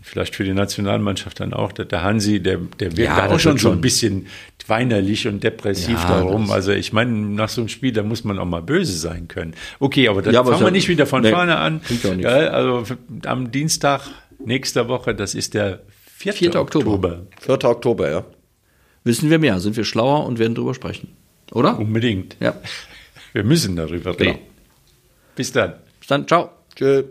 [0.00, 1.72] Vielleicht für die Nationalmannschaft dann auch.
[1.72, 4.26] Der der Hansi, der, der wirkt Ja, da auch schon schon so ein bisschen
[4.68, 6.50] weinerlich und depressiv Ja, darum.
[6.50, 9.54] Also ich meine, nach so einem Spiel, da muss man auch mal böse sein können.
[9.80, 11.80] Okay, aber dann Ja, aber fangen wir nicht wieder von nee, vorne an.
[12.52, 12.84] also
[13.24, 14.02] am Dienstag
[14.44, 15.80] nächster Woche, das ist der
[16.18, 16.32] 4.
[16.32, 16.56] 4.
[16.56, 16.92] Oktober.
[16.92, 17.26] Oktober.
[17.40, 17.64] 4.
[17.64, 18.24] Oktober, ja.
[19.04, 21.08] Wissen wir mehr, sind wir schlauer und werden drüber sprechen.
[21.52, 21.78] Oder?
[21.78, 22.36] Unbedingt.
[22.40, 22.54] Ja.
[23.32, 24.30] Wir müssen darüber Genau.
[24.32, 24.42] reden.
[25.38, 25.74] Bis dann.
[26.00, 26.50] Bis dann, ciao.
[26.74, 27.04] Tschö.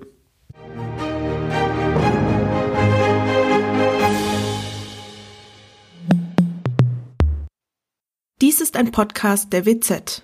[8.41, 10.23] Dies ist ein Podcast der WZ.